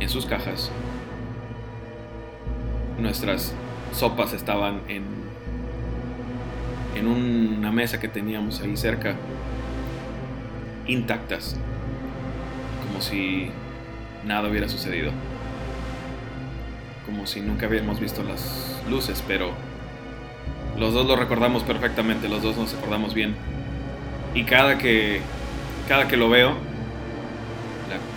en 0.01 0.09
sus 0.09 0.25
cajas, 0.25 0.71
nuestras 2.99 3.55
sopas 3.93 4.33
estaban 4.33 4.81
en 4.89 5.05
en 6.95 7.09
una 7.09 7.71
mesa 7.71 8.01
que 8.01 8.09
teníamos 8.09 8.63
ahí 8.63 8.75
cerca, 8.75 9.17
intactas, 10.87 11.57
como 12.87 13.03
si 13.03 13.51
nada 14.25 14.49
hubiera 14.49 14.67
sucedido, 14.67 15.13
como 17.05 17.27
si 17.27 17.43
nunca 17.43 17.67
habíamos 17.67 18.01
visto 18.01 18.23
las 18.23 18.83
luces, 18.89 19.23
pero 19.29 19.51
los 20.79 20.95
dos 20.95 21.07
lo 21.07 21.17
recordamos 21.17 21.65
perfectamente, 21.65 22.31
los 22.31 22.43
dos 22.43 22.57
nos 22.57 22.73
acordamos 22.73 23.13
bien. 23.13 23.56
Y 24.37 24.45
cada 24.45 24.79
que, 24.79 25.21
cada 25.89 26.07
que 26.07 26.17
lo 26.17 26.29
veo, 26.29 26.57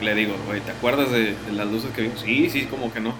le 0.01 0.13
digo, 0.13 0.35
¿te 0.65 0.71
acuerdas 0.71 1.11
de, 1.11 1.35
las 1.53 1.71
luces 1.71 1.91
que 1.95 2.03
vimos? 2.03 2.19
Sí, 2.19 2.49
sí, 2.51 2.65
como 2.67 2.93
que 2.93 2.99
no. 2.99 3.15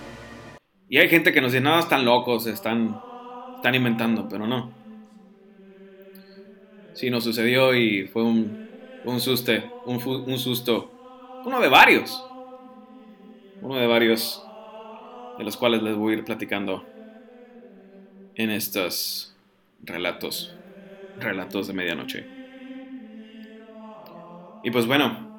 Y 0.88 0.98
hay 1.00 1.10
gente 1.10 1.34
que 1.34 1.42
nos 1.42 1.52
dice, 1.52 1.64
no, 1.64 1.80
están 1.80 2.06
locos, 2.06 2.46
están, 2.46 3.02
están 3.56 3.74
inventando, 3.74 4.28
pero 4.30 4.46
no 4.46 4.80
sí 7.00 7.10
nos 7.10 7.24
sucedió 7.24 7.74
y 7.74 8.08
fue 8.08 8.24
un, 8.24 8.60
un 9.04 9.22
susto, 9.22 9.54
un, 9.86 10.38
susto, 10.38 10.92
uno 11.46 11.62
de 11.62 11.70
varios, 11.70 12.30
uno 13.62 13.78
de 13.78 13.88
varios 13.88 14.46
de 15.38 15.46
los 15.46 15.56
cuales 15.56 15.82
les 15.82 15.96
voy 15.96 16.14
a 16.14 16.18
ir 16.18 16.26
platicando 16.26 16.86
en 18.36 18.50
estos 18.50 19.34
relatos, 19.82 20.58
relatos 21.16 21.68
de 21.68 21.74
medianoche. 21.74 22.38
Y 24.62 24.72
pues 24.72 24.86
bueno, 24.88 25.34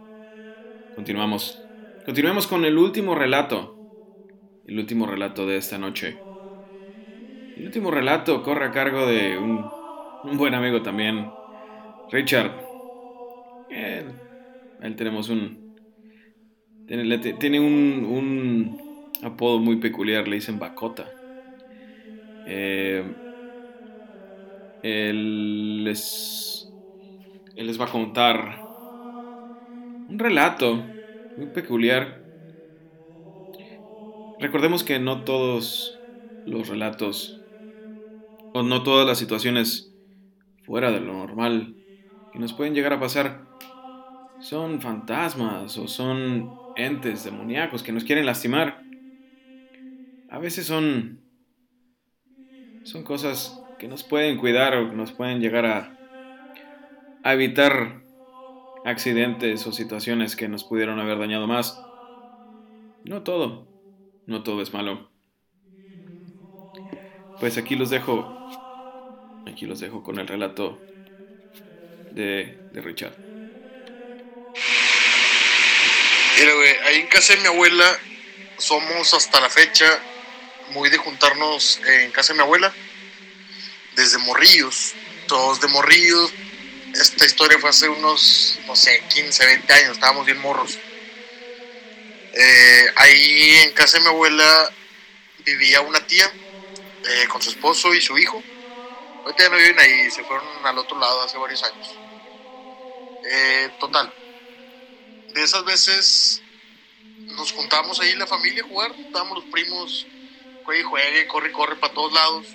continuamos. 0.95 1.69
Continuemos 2.05 2.47
con 2.47 2.65
el 2.65 2.79
último 2.79 3.15
relato, 3.15 3.79
el 4.65 4.79
último 4.79 5.07
relato 5.07 5.47
de 5.47 5.57
esta 5.57 5.79
noche. 5.79 6.25
El 7.55 7.67
último 7.67 7.91
relato 7.91 8.43
corre 8.43 8.67
a 8.67 8.71
cargo 8.71 9.07
de 9.07 9.37
un 9.39 9.81
un 10.23 10.37
buen 10.37 10.55
amigo 10.55 10.83
también, 10.83 11.33
Richard. 12.11 12.67
Eh, 13.69 14.05
él 14.81 14.97
tenemos 14.97 15.29
un. 15.29 15.71
Tiene, 16.87 17.19
tiene 17.19 17.61
un, 17.61 18.05
un, 18.05 18.83
apodo 19.23 19.59
muy 19.61 19.77
peculiar, 19.77 20.27
le 20.27 20.37
dicen 20.37 20.59
Bacota. 20.59 21.11
Eh, 22.45 23.15
él 24.83 25.85
les, 25.85 26.75
él 27.55 27.67
les 27.67 27.81
va 27.81 27.85
a 27.85 27.93
contar 27.93 28.70
un 30.11 30.19
relato 30.19 30.93
muy 31.37 31.47
peculiar. 31.53 32.27
Recordemos 34.39 34.83
que 34.83 34.99
no 34.99 35.23
todos 35.25 36.05
los 36.45 36.67
relatos 36.69 37.45
o 38.53 38.63
no 38.63 38.83
todas 38.83 39.07
las 39.07 39.19
situaciones 39.19 39.95
fuera 40.65 40.91
de 40.91 41.01
lo 41.01 41.15
normal 41.15 41.77
que 42.31 42.39
nos 42.39 42.53
pueden 42.55 42.75
llegar 42.75 42.93
a 42.93 43.01
pasar 43.01 43.49
son 44.39 44.81
fantasmas 44.81 45.77
o 45.79 45.87
son 45.89 46.61
entes 46.75 47.25
demoníacos 47.25 47.83
que 47.83 47.93
nos 47.93 48.05
quieren 48.05 48.27
lastimar. 48.27 48.89
A 50.29 50.39
veces 50.39 50.67
son 50.67 51.27
son 52.83 53.05
cosas 53.05 53.67
que 53.79 53.89
nos 53.89 54.05
pueden 54.05 54.37
cuidar 54.37 54.77
o 54.77 54.91
que 54.91 54.97
nos 54.97 55.13
pueden 55.13 55.41
llegar 55.41 55.65
a, 55.65 55.99
a 57.23 57.33
evitar 57.35 58.00
accidentes 58.91 59.67
o 59.67 59.73
situaciones 59.73 60.37
que 60.37 60.49
nos 60.49 60.65
pudieron 60.65 61.01
haber 61.01 61.19
dañado 61.19 61.47
más. 61.47 61.89
No 63.05 63.23
todo, 63.23 63.71
no 64.27 64.43
todo 64.43 64.63
es 64.63 64.73
malo. 64.73 65.13
Pues 67.39 67.59
aquí 67.59 67.75
los 67.75 67.91
dejo, 67.91 68.41
aquí 69.45 69.67
los 69.67 69.81
dejo 69.81 70.03
con 70.03 70.19
el 70.19 70.27
relato 70.27 70.87
de, 72.11 72.63
de 72.71 72.81
Richard. 72.83 73.19
Mira, 76.39 76.55
güey, 76.55 76.77
ahí 76.87 77.01
en 77.01 77.09
casa 77.09 77.35
de 77.35 77.41
mi 77.41 77.47
abuela 77.49 77.85
somos 78.59 79.15
hasta 79.15 79.41
la 79.41 79.51
fecha 79.51 79.87
muy 80.69 80.91
de 80.91 80.99
juntarnos 80.99 81.81
en 81.87 82.13
casa 82.13 82.33
de 82.33 82.39
mi 82.39 82.43
abuela, 82.45 82.79
desde 83.93 84.19
morrillos, 84.19 84.95
todos 85.27 85.61
de 85.61 85.69
morrillos. 85.69 86.33
Esta 86.95 87.25
historia 87.25 87.59
fue 87.59 87.71
hace 87.71 87.89
unos, 87.89 88.59
no 88.67 88.75
sé, 88.75 89.03
15, 89.15 89.47
20 89.47 89.73
años, 89.73 89.93
estábamos 89.93 90.27
bien 90.27 90.39
morros. 90.39 90.79
Eh, 92.33 92.93
ahí 92.97 93.55
en 93.65 93.73
casa 93.73 93.99
de 93.99 94.05
mi 94.05 94.09
abuela 94.09 94.73
vivía 95.45 95.81
una 95.81 96.05
tía 96.07 96.31
eh, 97.05 97.27
con 97.29 97.41
su 97.41 97.51
esposo 97.51 97.95
y 97.95 98.01
su 98.01 98.19
hijo. 98.19 98.43
Ahorita 99.25 99.45
ya 99.45 99.51
no 99.51 99.57
viven 99.57 99.79
ahí, 99.79 100.11
se 100.11 100.25
fueron 100.25 100.47
al 100.65 100.79
otro 100.79 100.99
lado 100.99 101.23
hace 101.23 101.39
varios 101.39 101.63
años. 101.63 101.89
Eh, 103.25 103.71
total, 103.79 104.13
de 105.35 105.43
esas 105.43 105.65
veces 105.65 106.43
nos 107.37 107.53
juntábamos 107.53 108.01
ahí 108.01 108.15
la 108.17 108.27
familia 108.27 108.65
a 108.65 108.67
jugar, 108.67 108.93
estábamos 108.99 109.45
los 109.45 109.53
primos, 109.53 110.07
juegue 110.65 110.83
juegue, 110.85 111.27
corre 111.29 111.53
corre 111.53 111.77
para 111.77 111.93
todos 111.93 112.13
lados. 112.13 112.47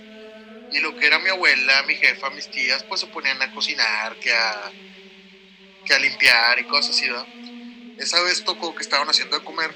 Y 0.70 0.80
lo 0.80 0.96
que 0.96 1.08
era 1.08 1.20
mi 1.20 1.30
abuela, 1.30 1.84
mi 1.84 1.96
jefa, 1.96 2.30
mis 2.32 2.50
tías, 2.50 2.84
pues 2.84 3.02
se 3.02 3.08
ponían 3.08 3.42
a 3.42 3.52
cocinar, 3.52 4.18
que 4.20 4.34
a, 4.34 4.74
que 5.84 5.94
a 5.94 6.00
limpiar 6.00 6.60
y 6.60 6.66
cosas 6.66 6.96
así, 6.96 7.08
¿verdad? 7.10 7.28
Esa 7.98 8.22
vez 8.24 8.44
tocó 8.44 8.76
que 8.76 8.84
estaban 8.84 9.10
haciendo 9.10 9.38
de 9.38 9.44
comer 9.44 9.76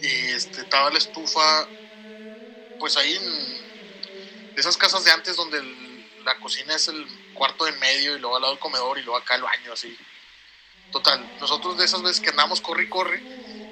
y 0.00 0.08
este, 0.32 0.62
estaba 0.62 0.90
la 0.90 0.98
estufa, 0.98 1.68
pues 2.78 2.96
ahí 2.96 3.14
en 3.14 3.22
esas 4.56 4.76
casas 4.76 5.04
de 5.04 5.10
antes 5.10 5.36
donde 5.36 5.62
la 6.24 6.38
cocina 6.38 6.74
es 6.74 6.88
el 6.88 7.06
cuarto 7.32 7.64
de 7.64 7.72
medio 7.72 8.16
y 8.16 8.18
luego 8.20 8.36
al 8.36 8.42
lado 8.42 8.54
el 8.54 8.60
comedor 8.60 8.98
y 8.98 9.02
luego 9.02 9.18
acá 9.18 9.34
el 9.36 9.42
baño, 9.42 9.72
así. 9.72 9.96
Total, 10.90 11.30
nosotros 11.40 11.78
de 11.78 11.84
esas 11.84 12.02
veces 12.02 12.20
que 12.20 12.30
andamos 12.30 12.60
corre 12.60 12.84
y 12.84 12.88
corre, 12.88 13.24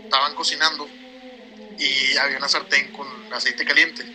estaban 0.05 0.35
cocinando 0.35 0.91
y 1.77 2.17
había 2.19 2.39
una 2.39 2.49
sartén 2.49 2.91
con 2.91 3.09
aceite 3.33 3.65
caliente. 3.65 4.09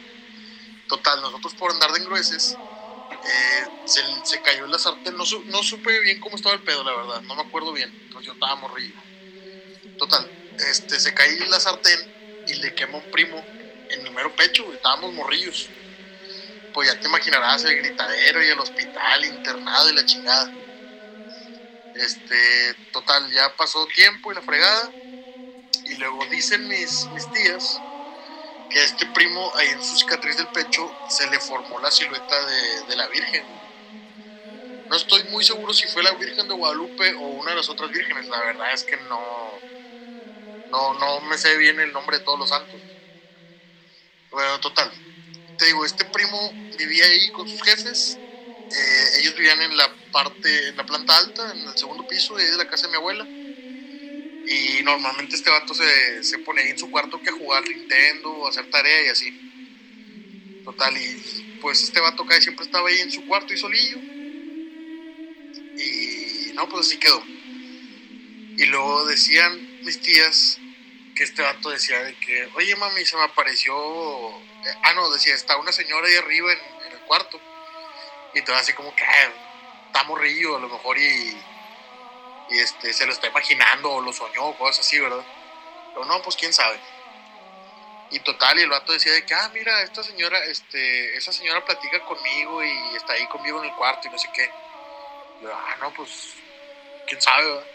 Total, 0.94 1.24
nosotros 1.24 1.56
por 1.56 1.72
andar 1.72 1.92
de 1.92 2.02
engrueses, 2.02 2.56
eh, 3.10 3.68
se, 3.84 4.04
se, 4.26 4.40
cayó 4.44 4.68
la 4.68 4.78
sartén, 4.78 5.18
no, 5.18 5.24
no, 5.46 5.64
supe 5.64 6.00
bien 6.02 6.20
cómo 6.20 6.36
estaba 6.36 6.54
el 6.54 6.62
pedo, 6.62 6.84
la 6.84 6.96
verdad, 6.96 7.22
no 7.24 7.34
me 7.34 7.42
acuerdo 7.42 7.74
bien, 7.74 7.90
entonces 7.90 8.28
yo 8.28 8.34
estaba 8.34 8.56
morrido. 8.58 8.94
Total, 9.98 10.32
este, 10.60 11.00
se 11.00 11.12
cayó 11.16 11.46
la 11.46 11.60
sartén 11.60 12.00
y 12.46 12.54
le 12.54 12.76
quemó 12.76 13.00
un 13.00 13.10
primo 13.10 13.44
en 13.90 14.06
el 14.06 14.14
mero 14.14 14.36
pecho, 14.36 14.72
estábamos 14.72 15.14
morrillos. 15.14 15.68
Pues 16.76 16.88
ya 16.88 17.00
te 17.00 17.08
imaginarás 17.08 17.66
el 17.66 17.76
gritadero 17.78 18.44
y 18.44 18.50
el 18.50 18.60
hospital 18.60 19.26
internado 19.26 19.90
y 19.90 19.94
la 19.96 20.06
chingada. 20.06 20.52
Este, 21.96 22.76
total, 22.92 23.32
ya 23.32 23.56
pasó 23.56 23.88
tiempo 23.88 24.32
y 24.32 24.36
la 24.36 24.44
fregada. 24.44 24.92
Y 25.86 25.96
luego 25.96 26.24
dicen 26.28 26.68
mis, 26.68 27.08
mis 27.16 27.32
tías 27.32 27.82
que 28.74 28.80
a 28.80 28.84
este 28.84 29.06
primo, 29.06 29.52
ahí 29.56 29.68
en 29.70 29.84
su 29.84 29.96
cicatriz 29.96 30.36
del 30.36 30.48
pecho, 30.48 30.92
se 31.08 31.30
le 31.30 31.40
formó 31.40 31.80
la 31.80 31.92
silueta 31.92 32.46
de, 32.46 32.82
de, 32.88 32.96
la 32.96 33.08
Virgen. 33.08 33.46
No 34.90 34.96
estoy 34.96 35.24
muy 35.26 35.44
seguro 35.44 35.74
si 35.74 35.88
fue 35.88 36.02
la 36.02 36.12
Virgen 36.14 36.48
de 36.48 36.56
Guadalupe 36.56 37.14
o 37.14 37.28
una 37.28 37.52
de 37.52 37.58
las 37.58 37.70
otras 37.70 37.92
vírgenes. 37.92 38.28
La 38.28 38.40
verdad 38.40 38.74
es 38.74 38.84
que 38.84 38.98
no, 38.98 39.60
no, 40.72 40.94
no 40.96 41.22
me 41.22 41.38
sé 41.38 41.56
bien 41.58 41.80
el 41.80 41.94
nombre 41.94 42.18
de 42.18 42.24
todos 42.24 42.40
los 42.40 42.50
santos. 42.50 42.82
Bueno, 44.32 44.60
total. 44.60 44.92
Te 45.58 45.66
digo, 45.66 45.86
este 45.86 46.06
primo 46.06 46.52
vivía 46.78 47.06
ahí 47.06 47.30
con 47.32 47.48
sus 47.48 47.62
jefes. 47.62 48.18
Eh, 48.18 49.20
ellos 49.20 49.36
vivían 49.36 49.62
en 49.62 49.78
la 49.78 49.88
parte, 50.12 50.70
en 50.70 50.78
la 50.78 50.84
planta 50.84 51.16
alta, 51.16 51.52
en 51.52 51.68
el 51.68 51.78
segundo 51.78 52.08
piso 52.08 52.36
de 52.36 52.58
la 52.58 52.68
casa 52.68 52.88
de 52.88 52.92
mi 52.92 52.98
abuela. 52.98 53.28
Y 54.54 54.84
normalmente 54.84 55.36
este 55.36 55.50
vato 55.50 55.74
se, 55.74 56.24
se 56.24 56.38
pone 56.40 56.62
ahí 56.62 56.70
en 56.70 56.78
su 56.78 56.92
cuarto 56.92 57.20
que 57.20 57.32
a 57.32 57.34
jugar 57.34 57.68
Nintendo, 57.68 58.46
a 58.46 58.50
hacer 58.50 58.70
tarea 58.70 59.08
y 59.08 59.10
así. 59.10 60.62
Total, 60.64 60.96
y 60.96 61.58
pues 61.60 61.82
este 61.82 62.00
vato 62.00 62.24
que 62.28 62.40
siempre 62.40 62.64
estaba 62.64 62.88
ahí 62.88 63.00
en 63.00 63.12
su 63.12 63.26
cuarto 63.26 63.52
y 63.52 63.58
solillo. 63.58 63.98
Y 65.76 66.52
no, 66.54 66.70
pues 66.70 66.86
así 66.86 66.98
quedó. 66.98 67.24
Y 67.26 68.66
luego 68.66 69.08
decían 69.08 69.84
mis 69.84 70.00
tías 70.00 70.60
que 71.16 71.24
este 71.24 71.42
vato 71.42 71.72
decía 71.72 72.04
de 72.04 72.14
que, 72.16 72.48
oye 72.54 72.76
mami, 72.76 73.04
se 73.06 73.18
me 73.18 73.24
apareció. 73.24 73.74
Ah, 74.84 74.94
no, 74.94 75.10
decía, 75.12 75.34
está 75.34 75.58
una 75.58 75.72
señora 75.72 76.08
ahí 76.08 76.16
arriba 76.16 76.54
en, 76.54 76.60
en 76.86 76.94
el 76.94 77.00
cuarto. 77.08 77.42
Y 78.36 78.42
todo 78.44 78.56
así 78.56 78.74
como 78.74 78.96
que, 78.96 79.04
ah, 79.04 79.34
está 79.88 80.04
morrillo 80.04 80.58
a 80.58 80.60
lo 80.60 80.70
mejor 80.70 80.96
y 81.00 81.36
y 82.54 82.60
este, 82.60 82.94
se 82.94 83.08
lo 83.08 83.12
está 83.12 83.28
imaginando 83.28 83.92
o 83.92 84.02
lo 84.02 84.14
soñó, 84.14 84.56
cosas 84.58 84.86
así, 84.86 85.00
¿verdad? 85.00 85.26
Pero 85.92 86.06
no, 86.06 86.22
pues 86.22 86.36
quién 86.36 86.54
sabe. 86.54 86.80
Y 88.12 88.20
total, 88.20 88.60
y 88.60 88.62
el 88.62 88.70
vato 88.70 88.94
decía 88.94 89.12
de 89.12 89.26
que, 89.26 89.34
ah, 89.34 89.50
mira, 89.52 89.82
esta 89.82 90.04
señora, 90.04 90.38
este, 90.46 91.18
esa 91.18 91.34
señora 91.34 91.66
platica 91.66 92.00
conmigo 92.06 92.64
y 92.64 92.96
está 92.96 93.14
ahí 93.14 93.26
conmigo 93.26 93.58
en 93.64 93.72
el 93.72 93.76
cuarto 93.76 94.08
y 94.08 94.12
no 94.12 94.20
sé 94.20 94.30
qué. 94.36 94.52
Yo, 95.42 95.52
ah, 95.52 95.78
no, 95.80 95.92
pues, 95.96 96.36
quién 97.08 97.20
sabe, 97.20 97.44
¿verdad? 97.44 97.68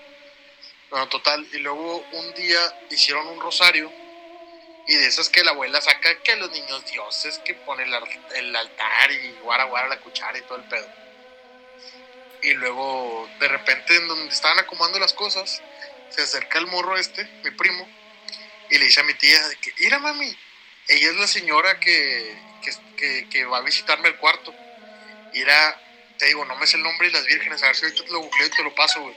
Bueno, 0.91 1.09
total, 1.09 1.47
y 1.53 1.59
luego 1.59 2.05
un 2.13 2.35
día 2.35 2.61
hicieron 2.89 3.27
un 3.27 3.41
rosario 3.41 3.93
y 4.87 4.95
de 4.95 5.07
esas 5.07 5.29
que 5.29 5.43
la 5.43 5.51
abuela 5.51 5.81
saca 5.81 6.23
que 6.23 6.37
los 6.37 6.53
niños 6.53 6.87
dioses, 6.87 7.39
que 7.41 7.55
pone 7.55 7.83
el, 7.83 7.95
el 8.37 8.57
altar 8.57 9.11
y 9.11 9.33
guara 9.43 9.65
guara 9.65 9.89
la 9.89 10.01
cuchara 10.01 10.39
y 10.39 10.43
todo 10.43 10.57
el 10.57 10.65
pedo 10.65 11.08
y 12.43 12.55
luego 12.55 13.29
de 13.41 13.49
repente 13.49 13.97
en 13.97 14.09
donde 14.09 14.33
estaban 14.33 14.59
acomodando 14.59 14.99
las 14.99 15.15
cosas, 15.15 15.63
se 16.11 16.23
acerca 16.23 16.59
el 16.59 16.67
morro 16.67 16.97
este, 16.97 17.25
mi 17.45 17.51
primo, 17.51 17.89
y 18.71 18.79
le 18.79 18.85
dice 18.85 19.01
a 19.01 19.05
mi 19.05 19.15
tía 19.15 19.47
de 19.49 19.57
que, 19.57 19.73
mira 19.81 19.99
mami, 19.99 20.37
ella 20.89 21.11
es 21.11 21.17
la 21.17 21.27
señora 21.27 21.79
que, 21.81 22.35
que, 22.97 23.29
que, 23.31 23.45
va 23.45 23.59
a 23.59 23.63
visitarme 23.63 24.09
el 24.09 24.17
cuarto. 24.17 24.55
Y 25.33 25.43
te 26.19 26.27
digo, 26.27 26.45
no 26.45 26.57
me 26.57 26.67
sé 26.67 26.77
el 26.77 26.83
nombre 26.83 27.09
de 27.09 27.15
las 27.15 27.27
vírgenes, 27.27 27.63
a 27.63 27.67
ver 27.67 27.77
si 27.77 27.85
ahorita 27.85 28.05
te 28.05 28.11
lo 28.11 28.21
googleo 28.21 28.47
y 28.47 28.51
te 28.51 28.63
lo 28.63 28.75
paso, 28.75 29.03
güey. 29.03 29.17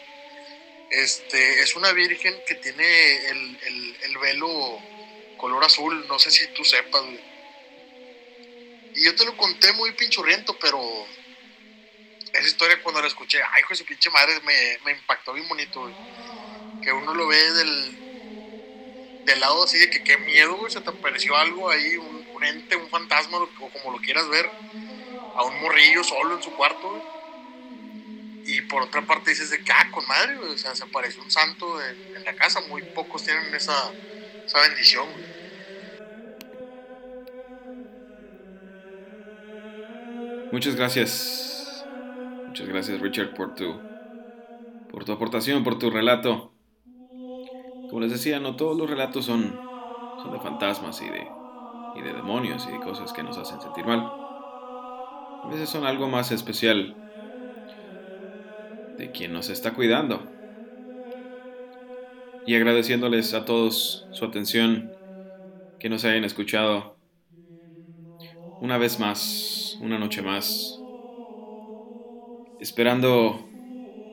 Este, 0.89 1.61
es 1.61 1.75
una 1.75 1.93
virgen 1.93 2.35
que 2.45 2.55
tiene 2.55 3.25
el, 3.27 3.59
el, 3.63 3.97
el 4.03 4.17
velo 4.17 4.79
color 5.37 5.63
azul, 5.63 6.05
no 6.07 6.19
sé 6.19 6.29
si 6.31 6.47
tú 6.47 6.63
sepas, 6.65 7.01
güey. 7.01 7.31
Y 8.95 9.05
yo 9.05 9.15
te 9.15 9.25
lo 9.25 9.37
conté 9.37 9.71
muy 9.73 9.93
pinchurriento, 9.93 10.57
pero 10.59 11.07
esa 12.33 12.47
historia 12.47 12.81
cuando 12.81 13.01
la 13.01 13.07
escuché, 13.07 13.39
ay, 13.51 13.61
hijo 13.61 13.75
su 13.75 13.85
pinche 13.85 14.09
madre, 14.09 14.39
me, 14.45 14.77
me 14.85 14.91
impactó 14.97 15.33
bien 15.33 15.47
bonito. 15.47 15.91
Que 16.81 16.91
uno 16.91 17.13
lo 17.13 17.27
ve 17.27 17.51
del, 17.51 19.23
del 19.25 19.39
lado 19.39 19.63
así 19.63 19.77
de 19.77 19.89
que 19.89 20.03
qué 20.03 20.17
miedo, 20.17 20.55
güey, 20.55 20.71
se 20.71 20.81
te 20.81 20.89
apareció 20.89 21.35
algo 21.35 21.69
ahí, 21.69 21.97
un, 21.97 22.25
un 22.33 22.43
ente, 22.43 22.75
un 22.75 22.89
fantasma, 22.89 23.37
o 23.37 23.69
como 23.69 23.91
lo 23.91 23.99
quieras 23.99 24.27
ver, 24.29 24.49
a 25.35 25.43
un 25.43 25.61
morrillo 25.61 26.03
solo 26.03 26.35
en 26.35 26.43
su 26.43 26.51
cuarto. 26.51 27.03
Y 28.45 28.61
por 28.61 28.83
otra 28.83 29.03
parte 29.03 29.29
dices 29.29 29.51
de 29.51 29.63
que, 29.63 29.71
ah, 29.71 29.89
con 29.91 30.07
madre, 30.07 30.37
o 30.37 30.57
sea, 30.57 30.73
se 30.73 30.83
apareció 30.83 31.21
un 31.21 31.29
santo 31.29 31.79
en, 31.83 32.23
la 32.23 32.33
casa, 32.33 32.61
muy 32.61 32.81
pocos 32.81 33.23
tienen 33.23 33.53
esa, 33.53 33.91
esa 34.45 34.59
bendición. 34.61 35.07
Muchas 40.51 40.75
gracias 40.75 41.50
Muchas 42.51 42.67
gracias 42.67 42.99
Richard 42.99 43.33
por 43.33 43.55
tu, 43.55 43.81
por 44.87 45.05
tu 45.05 45.13
aportación, 45.13 45.63
por 45.63 45.79
tu 45.79 45.89
relato. 45.89 46.51
Como 47.87 48.01
les 48.01 48.11
decía, 48.11 48.41
no 48.41 48.57
todos 48.57 48.75
los 48.77 48.89
relatos 48.89 49.23
son, 49.23 49.63
de 50.25 50.39
fantasmas 50.41 51.01
y 51.01 51.07
de 52.01 52.13
demonios 52.13 52.67
y 52.67 52.71
de 52.71 52.79
cosas 52.81 53.13
que 53.13 53.23
nos 53.23 53.37
hacen 53.37 53.61
sentir 53.61 53.85
mal. 53.85 54.17
A 55.43 55.47
veces 55.47 55.69
son 55.69 55.85
algo 55.85 56.09
más 56.09 56.31
especial 56.33 56.97
de 58.97 59.11
quien 59.11 59.33
nos 59.33 59.49
está 59.49 59.73
cuidando. 59.73 60.35
Y 62.43 62.55
agradeciéndoles 62.55 63.33
a 63.33 63.45
todos 63.45 64.09
su 64.11 64.25
atención, 64.25 64.97
que 65.79 65.89
nos 65.89 66.05
hayan 66.05 66.25
escuchado 66.25 66.99
una 68.59 68.77
vez 68.77 68.99
más, 68.99 69.75
una 69.79 69.97
noche 69.97 70.21
más, 70.21 70.80
esperando 72.61 73.49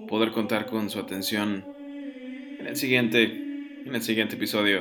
poder 0.09 0.33
contar 0.33 0.67
con 0.67 0.89
su 0.89 0.99
atención 0.99 1.65
en 2.59 2.67
el 2.67 2.77
siguiente, 2.77 3.25
en 3.25 3.95
el 3.95 4.03
siguiente 4.03 4.37
episodio. 4.37 4.81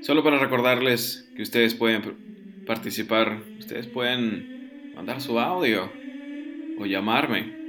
Solo 0.00 0.24
para 0.24 0.38
recordarles 0.38 1.30
que 1.36 1.42
ustedes 1.42 1.74
pueden 1.74 2.64
participar, 2.66 3.40
ustedes 3.56 3.86
pueden 3.86 4.92
mandar 4.96 5.20
su 5.20 5.38
audio 5.38 5.92
o 6.78 6.86
llamarme. 6.86 7.62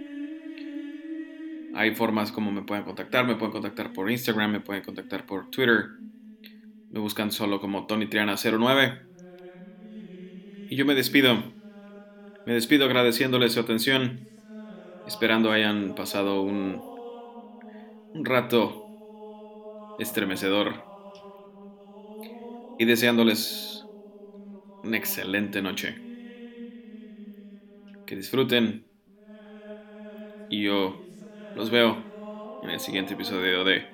Hay 1.75 1.93
formas 1.93 2.31
como 2.31 2.51
me 2.51 2.63
pueden 2.63 2.83
contactar, 2.83 3.27
me 3.27 3.35
pueden 3.35 3.51
contactar 3.51 3.93
por 3.93 4.09
Instagram, 4.09 4.51
me 4.51 4.59
pueden 4.59 4.83
contactar 4.83 5.27
por 5.27 5.51
Twitter. 5.51 5.85
Me 6.89 6.99
buscan 6.99 7.31
solo 7.31 7.59
como 7.59 7.85
Tony 7.85 8.07
Triana 8.07 8.35
09. 8.35 8.99
Y 10.69 10.75
yo 10.75 10.85
me 10.85 10.95
despido. 10.95 11.62
Me 12.45 12.53
despido 12.53 12.85
agradeciéndoles 12.85 13.51
su 13.53 13.59
atención, 13.59 14.29
esperando 15.05 15.51
hayan 15.51 15.95
pasado 15.95 16.41
un, 16.41 16.89
un 18.13 18.25
rato 18.25 18.89
estremecedor 19.97 20.85
y 22.77 22.85
deseándoles 22.85 23.89
una 24.83 24.97
excelente 24.97 25.61
noche. 25.61 26.03
Que 28.05 28.15
disfruten 28.15 28.87
y 30.49 30.63
yo 30.63 31.09
los 31.53 31.69
veo 31.69 32.05
en 32.61 32.69
el 32.69 32.79
siguiente 32.79 33.13
episodio 33.15 33.63
de 33.63 33.93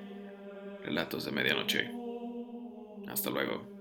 Relatos 0.82 1.24
de 1.24 1.32
Medianoche. 1.32 1.98
Hasta 3.06 3.30
luego. 3.30 3.79